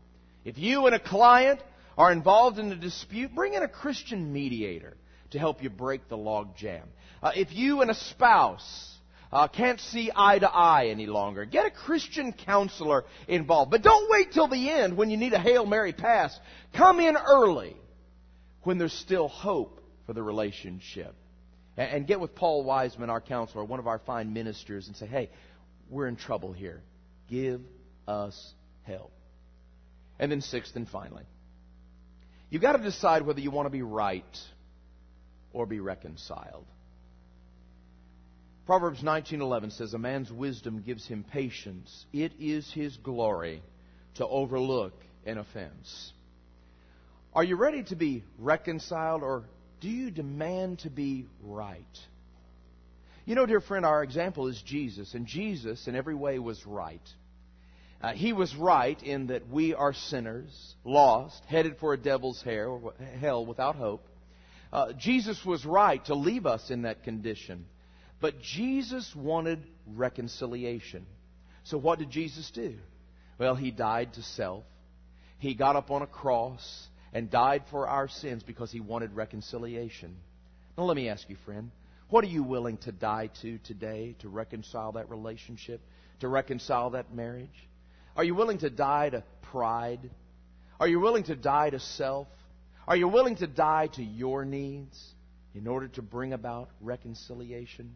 If 0.43 0.57
you 0.57 0.87
and 0.87 0.95
a 0.95 0.99
client 0.99 1.59
are 1.97 2.11
involved 2.11 2.57
in 2.57 2.71
a 2.71 2.75
dispute, 2.75 3.35
bring 3.35 3.53
in 3.53 3.61
a 3.63 3.67
Christian 3.67 4.33
mediator 4.33 4.97
to 5.31 5.39
help 5.39 5.61
you 5.61 5.69
break 5.69 6.09
the 6.09 6.17
log 6.17 6.55
jam. 6.55 6.87
Uh, 7.21 7.31
if 7.35 7.53
you 7.53 7.81
and 7.81 7.91
a 7.91 7.95
spouse 7.95 8.96
uh, 9.31 9.47
can't 9.47 9.79
see 9.79 10.11
eye 10.15 10.39
to 10.39 10.49
eye 10.49 10.87
any 10.87 11.05
longer. 11.05 11.45
Get 11.45 11.65
a 11.65 11.71
Christian 11.71 12.31
counselor 12.31 13.05
involved. 13.27 13.71
But 13.71 13.81
don't 13.81 14.09
wait 14.09 14.31
till 14.31 14.47
the 14.47 14.69
end 14.69 14.95
when 14.95 15.09
you 15.09 15.17
need 15.17 15.33
a 15.33 15.39
Hail 15.39 15.65
Mary 15.65 15.93
pass. 15.93 16.37
Come 16.73 16.99
in 16.99 17.17
early 17.17 17.75
when 18.63 18.77
there's 18.77 18.93
still 18.93 19.27
hope 19.27 19.81
for 20.05 20.13
the 20.13 20.23
relationship. 20.23 21.13
And, 21.75 21.91
and 21.91 22.07
get 22.07 22.19
with 22.19 22.35
Paul 22.35 22.63
Wiseman, 22.63 23.09
our 23.09 23.21
counselor, 23.21 23.63
one 23.65 23.79
of 23.79 23.87
our 23.87 23.99
fine 23.99 24.33
ministers, 24.33 24.87
and 24.87 24.95
say, 24.95 25.07
hey, 25.07 25.29
we're 25.89 26.07
in 26.07 26.15
trouble 26.15 26.53
here. 26.53 26.81
Give 27.29 27.61
us 28.07 28.53
help. 28.83 29.11
And 30.19 30.31
then 30.31 30.41
sixth 30.41 30.75
and 30.75 30.87
finally, 30.87 31.25
you've 32.49 32.61
got 32.61 32.73
to 32.73 32.83
decide 32.83 33.25
whether 33.25 33.39
you 33.39 33.51
want 33.51 33.65
to 33.65 33.71
be 33.71 33.83
right 33.83 34.23
or 35.53 35.65
be 35.65 35.79
reconciled. 35.79 36.65
Proverbs 38.67 39.01
19:11 39.01 39.71
says 39.71 39.93
a 39.93 39.97
man's 39.97 40.29
wisdom 40.29 40.81
gives 40.81 41.07
him 41.07 41.23
patience. 41.23 42.05
It 42.11 42.33
is 42.37 42.69
his 42.73 42.97
glory 42.97 43.63
to 44.15 44.27
overlook 44.27 44.93
an 45.25 45.37
offense. 45.37 46.11
Are 47.33 47.45
you 47.45 47.55
ready 47.55 47.83
to 47.83 47.95
be 47.95 48.25
reconciled 48.37 49.23
or 49.23 49.45
do 49.79 49.87
you 49.87 50.11
demand 50.11 50.79
to 50.79 50.89
be 50.89 51.27
right? 51.41 51.97
You 53.23 53.35
know, 53.35 53.45
dear 53.45 53.61
friend, 53.61 53.85
our 53.85 54.03
example 54.03 54.47
is 54.47 54.61
Jesus, 54.63 55.13
and 55.13 55.25
Jesus 55.25 55.87
in 55.87 55.95
every 55.95 56.15
way 56.15 56.37
was 56.37 56.67
right. 56.67 57.09
Uh, 58.01 58.11
he 58.11 58.33
was 58.33 58.53
right 58.53 59.01
in 59.01 59.27
that 59.27 59.47
we 59.47 59.75
are 59.75 59.93
sinners, 59.93 60.75
lost, 60.83 61.41
headed 61.45 61.77
for 61.77 61.93
a 61.93 61.97
devil's 61.97 62.41
hell 62.41 63.45
without 63.45 63.77
hope. 63.77 64.05
Uh, 64.73 64.91
Jesus 64.91 65.45
was 65.45 65.65
right 65.65 66.03
to 66.07 66.15
leave 66.15 66.45
us 66.45 66.69
in 66.69 66.81
that 66.81 67.03
condition. 67.03 67.65
But 68.19 68.41
Jesus 68.41 69.15
wanted 69.15 69.63
reconciliation. 69.85 71.05
So 71.63 71.77
what 71.77 71.99
did 71.99 72.09
Jesus 72.09 72.49
do? 72.51 72.75
Well, 73.37 73.55
he 73.55 73.71
died 73.71 74.13
to 74.13 74.23
self. 74.23 74.63
He 75.39 75.53
got 75.53 75.75
up 75.75 75.91
on 75.91 76.01
a 76.01 76.07
cross 76.07 76.87
and 77.13 77.29
died 77.29 77.63
for 77.69 77.87
our 77.87 78.07
sins 78.07 78.43
because 78.43 78.71
he 78.71 78.79
wanted 78.79 79.15
reconciliation. 79.15 80.15
Now, 80.77 80.85
let 80.85 80.95
me 80.95 81.09
ask 81.09 81.29
you, 81.29 81.35
friend, 81.45 81.71
what 82.09 82.23
are 82.23 82.27
you 82.27 82.43
willing 82.43 82.77
to 82.77 82.91
die 82.91 83.29
to 83.41 83.57
today 83.59 84.15
to 84.19 84.29
reconcile 84.29 84.93
that 84.93 85.09
relationship, 85.09 85.81
to 86.21 86.27
reconcile 86.27 86.91
that 86.91 87.13
marriage? 87.13 87.67
Are 88.15 88.23
you 88.23 88.33
willing 88.33 88.57
to 88.59 88.69
die 88.69 89.09
to 89.09 89.23
pride? 89.51 90.09
Are 90.79 90.87
you 90.87 90.99
willing 90.99 91.23
to 91.25 91.35
die 91.35 91.69
to 91.69 91.79
self? 91.79 92.27
Are 92.87 92.95
you 92.95 93.07
willing 93.07 93.35
to 93.37 93.47
die 93.47 93.87
to 93.93 94.03
your 94.03 94.45
needs 94.45 95.13
in 95.53 95.67
order 95.67 95.87
to 95.89 96.01
bring 96.01 96.33
about 96.33 96.69
reconciliation? 96.81 97.93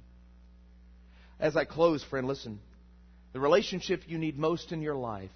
As 1.41 1.57
I 1.57 1.65
close, 1.65 2.03
friend, 2.03 2.27
listen. 2.27 2.59
The 3.33 3.39
relationship 3.39 4.03
you 4.05 4.19
need 4.19 4.37
most 4.37 4.71
in 4.71 4.81
your 4.83 4.95
life 4.95 5.31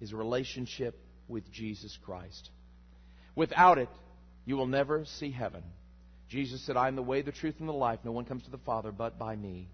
is 0.00 0.12
a 0.12 0.16
relationship 0.16 0.98
with 1.28 1.50
Jesus 1.52 1.96
Christ. 2.04 2.50
Without 3.36 3.78
it, 3.78 3.88
you 4.44 4.56
will 4.56 4.66
never 4.66 5.04
see 5.04 5.30
heaven. 5.30 5.62
Jesus 6.28 6.66
said, 6.66 6.76
I 6.76 6.88
am 6.88 6.96
the 6.96 7.02
way, 7.02 7.22
the 7.22 7.30
truth, 7.30 7.54
and 7.60 7.68
the 7.68 7.72
life. 7.72 8.00
No 8.02 8.10
one 8.10 8.24
comes 8.24 8.42
to 8.42 8.50
the 8.50 8.58
Father 8.58 8.90
but 8.90 9.20
by 9.20 9.36
me. 9.36 9.68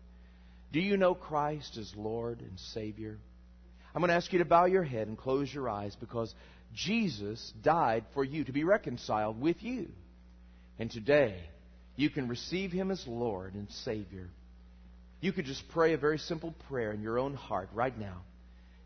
Do 0.72 0.80
you 0.80 0.98
know 0.98 1.14
Christ 1.14 1.78
as 1.78 1.94
Lord 1.96 2.40
and 2.40 2.58
Savior? 2.74 3.18
I'm 3.94 4.02
going 4.02 4.10
to 4.10 4.14
ask 4.14 4.30
you 4.32 4.40
to 4.40 4.44
bow 4.44 4.66
your 4.66 4.82
head 4.82 5.08
and 5.08 5.16
close 5.16 5.52
your 5.52 5.70
eyes 5.70 5.96
because 5.96 6.34
Jesus 6.74 7.52
died 7.62 8.04
for 8.12 8.24
you 8.24 8.44
to 8.44 8.52
be 8.52 8.64
reconciled 8.64 9.40
with 9.40 9.62
you. 9.62 9.88
And 10.78 10.90
today, 10.90 11.36
you 11.96 12.10
can 12.10 12.28
receive 12.28 12.72
Him 12.72 12.90
as 12.90 13.06
Lord 13.06 13.54
and 13.54 13.70
Savior. 13.70 14.28
You 15.22 15.32
could 15.32 15.46
just 15.46 15.66
pray 15.68 15.92
a 15.94 15.98
very 15.98 16.18
simple 16.18 16.52
prayer 16.68 16.90
in 16.90 17.00
your 17.00 17.18
own 17.18 17.34
heart 17.34 17.68
right 17.72 17.96
now. 17.96 18.22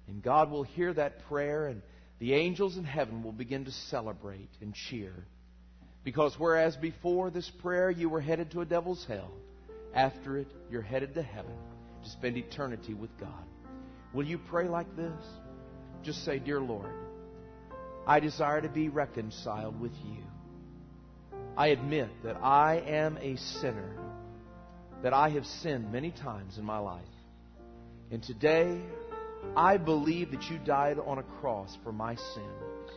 And 0.06 0.22
God 0.22 0.50
will 0.50 0.64
hear 0.64 0.92
that 0.92 1.24
prayer, 1.28 1.66
and 1.66 1.80
the 2.18 2.34
angels 2.34 2.76
in 2.76 2.84
heaven 2.84 3.22
will 3.22 3.32
begin 3.32 3.64
to 3.64 3.72
celebrate 3.72 4.50
and 4.60 4.74
cheer. 4.74 5.14
Because 6.04 6.38
whereas 6.38 6.76
before 6.76 7.30
this 7.30 7.50
prayer 7.62 7.90
you 7.90 8.10
were 8.10 8.20
headed 8.20 8.50
to 8.50 8.60
a 8.60 8.66
devil's 8.66 9.04
hell, 9.06 9.32
after 9.94 10.36
it 10.36 10.46
you're 10.70 10.82
headed 10.82 11.14
to 11.14 11.22
heaven 11.22 11.56
to 12.04 12.10
spend 12.10 12.36
eternity 12.36 12.92
with 12.92 13.10
God. 13.18 13.44
Will 14.12 14.26
you 14.26 14.38
pray 14.38 14.68
like 14.68 14.94
this? 14.94 15.24
Just 16.02 16.22
say, 16.22 16.38
Dear 16.38 16.60
Lord, 16.60 16.92
I 18.06 18.20
desire 18.20 18.60
to 18.60 18.68
be 18.68 18.90
reconciled 18.90 19.80
with 19.80 19.94
you. 20.04 20.22
I 21.56 21.68
admit 21.68 22.10
that 22.24 22.36
I 22.36 22.76
am 22.86 23.16
a 23.22 23.36
sinner, 23.36 23.96
that 25.02 25.12
I 25.12 25.30
have 25.30 25.46
sinned 25.46 25.92
many 25.92 26.10
times 26.10 26.58
in 26.58 26.64
my 26.64 26.78
life. 26.78 27.02
And 28.10 28.22
today, 28.22 28.80
I 29.56 29.76
believe 29.76 30.30
that 30.30 30.50
you 30.50 30.58
died 30.58 30.98
on 30.98 31.18
a 31.18 31.22
cross 31.40 31.76
for 31.82 31.92
my 31.92 32.14
sins. 32.14 32.90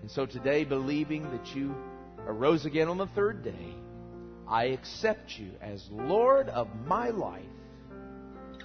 And 0.00 0.10
so 0.10 0.26
today, 0.26 0.64
believing 0.64 1.22
that 1.30 1.54
you 1.54 1.74
arose 2.26 2.66
again 2.66 2.88
on 2.88 2.98
the 2.98 3.06
third 3.08 3.42
day, 3.44 3.74
I 4.48 4.64
accept 4.66 5.38
you 5.38 5.50
as 5.60 5.86
Lord 5.90 6.48
of 6.48 6.68
my 6.86 7.08
life. 7.10 7.42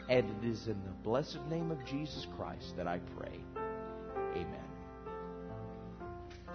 And 0.09 0.29
it 0.29 0.47
is 0.47 0.67
in 0.67 0.81
the 0.83 0.93
blessed 1.03 1.39
name 1.49 1.71
of 1.71 1.85
Jesus 1.85 2.25
Christ 2.35 2.75
that 2.77 2.87
I 2.87 2.99
pray. 3.17 3.39
Amen. 4.33 4.67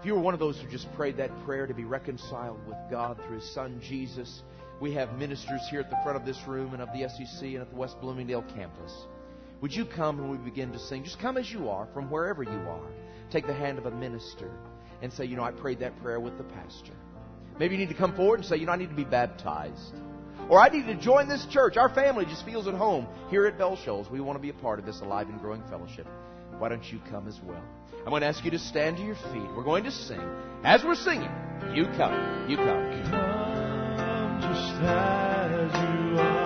If 0.01 0.07
you 0.07 0.15
were 0.15 0.21
one 0.21 0.35
of 0.35 0.41
those 0.41 0.59
who 0.59 0.69
just 0.69 0.93
prayed 0.95 1.19
that 1.19 1.31
prayer 1.45 1.67
to 1.67 1.75
be 1.75 1.85
reconciled 1.85 2.59
with 2.67 2.77
God 2.91 3.21
through 3.25 3.37
His 3.37 3.55
Son 3.55 3.81
Jesus, 3.81 4.43
we 4.83 4.93
have 4.95 5.17
ministers 5.17 5.61
here 5.71 5.79
at 5.79 5.89
the 5.91 5.97
front 6.03 6.17
of 6.17 6.27
this 6.27 6.37
room 6.45 6.75
and 6.75 6.83
of 6.83 6.89
the 6.89 7.09
SEC 7.09 7.43
and 7.43 7.59
at 7.59 7.71
the 7.71 7.77
West 7.77 8.01
Bloomingdale 8.01 8.45
campus. 8.57 8.93
Would 9.61 9.73
you 9.73 9.87
come 9.87 10.19
when 10.19 10.29
we 10.29 10.39
begin 10.39 10.73
to 10.73 10.79
sing? 10.81 11.05
Just 11.05 11.21
come 11.21 11.37
as 11.37 11.49
you 11.49 11.69
are, 11.69 11.87
from 11.95 12.11
wherever 12.11 12.43
you 12.43 12.51
are. 12.51 12.91
Take 13.31 13.47
the 13.47 13.55
hand 13.55 13.79
of 13.79 13.87
a 13.87 13.93
minister 13.93 14.51
and 15.01 15.13
say, 15.13 15.25
You 15.25 15.37
know, 15.37 15.45
I 15.45 15.53
prayed 15.53 15.79
that 15.79 15.97
prayer 16.03 16.19
with 16.19 16.37
the 16.37 16.43
pastor. 16.43 16.95
Maybe 17.61 17.77
you 17.77 17.81
need 17.81 17.91
to 17.91 17.99
come 17.99 18.17
forward 18.17 18.41
and 18.41 18.45
say, 18.45 18.57
You 18.57 18.67
know, 18.67 18.73
I 18.73 18.77
need 18.77 18.89
to 18.89 18.97
be 18.97 19.05
baptized. 19.05 19.95
Or 20.49 20.59
I 20.59 20.69
need 20.69 20.87
to 20.87 20.97
join 20.97 21.29
this 21.29 21.47
church. 21.47 21.77
Our 21.77 21.95
family 21.95 22.25
just 22.25 22.45
feels 22.45 22.67
at 22.67 22.75
home 22.75 23.07
here 23.31 23.47
at 23.47 23.57
Bell 23.57 23.77
Shoals. 23.77 24.11
We 24.11 24.21
want 24.21 24.37
to 24.37 24.43
be 24.43 24.51
a 24.51 24.55
part 24.55 24.81
of 24.81 24.85
this 24.85 25.01
alive 25.01 25.29
and 25.29 25.41
growing 25.41 25.63
fellowship. 25.71 26.09
Why 26.59 26.69
don't 26.69 26.85
you 26.93 27.01
come 27.09 27.29
as 27.29 27.39
well? 27.45 27.63
I'm 28.01 28.11
going 28.11 28.23
to 28.23 28.27
ask 28.27 28.45
you 28.45 28.51
to 28.51 28.59
stand 28.59 28.97
to 28.97 29.05
your 29.05 29.15
feet. 29.15 29.49
We're 29.57 29.63
going 29.63 29.85
to 29.85 29.93
sing. 29.93 30.21
As 30.65 30.83
we're 30.83 30.97
singing, 30.97 31.31
you 31.73 31.85
come. 31.97 32.51
You 32.51 32.57
come. 32.57 33.11
Come 33.11 33.32
just 34.63 34.83
as 34.83 35.73
you 35.75 36.19
are. 36.21 36.42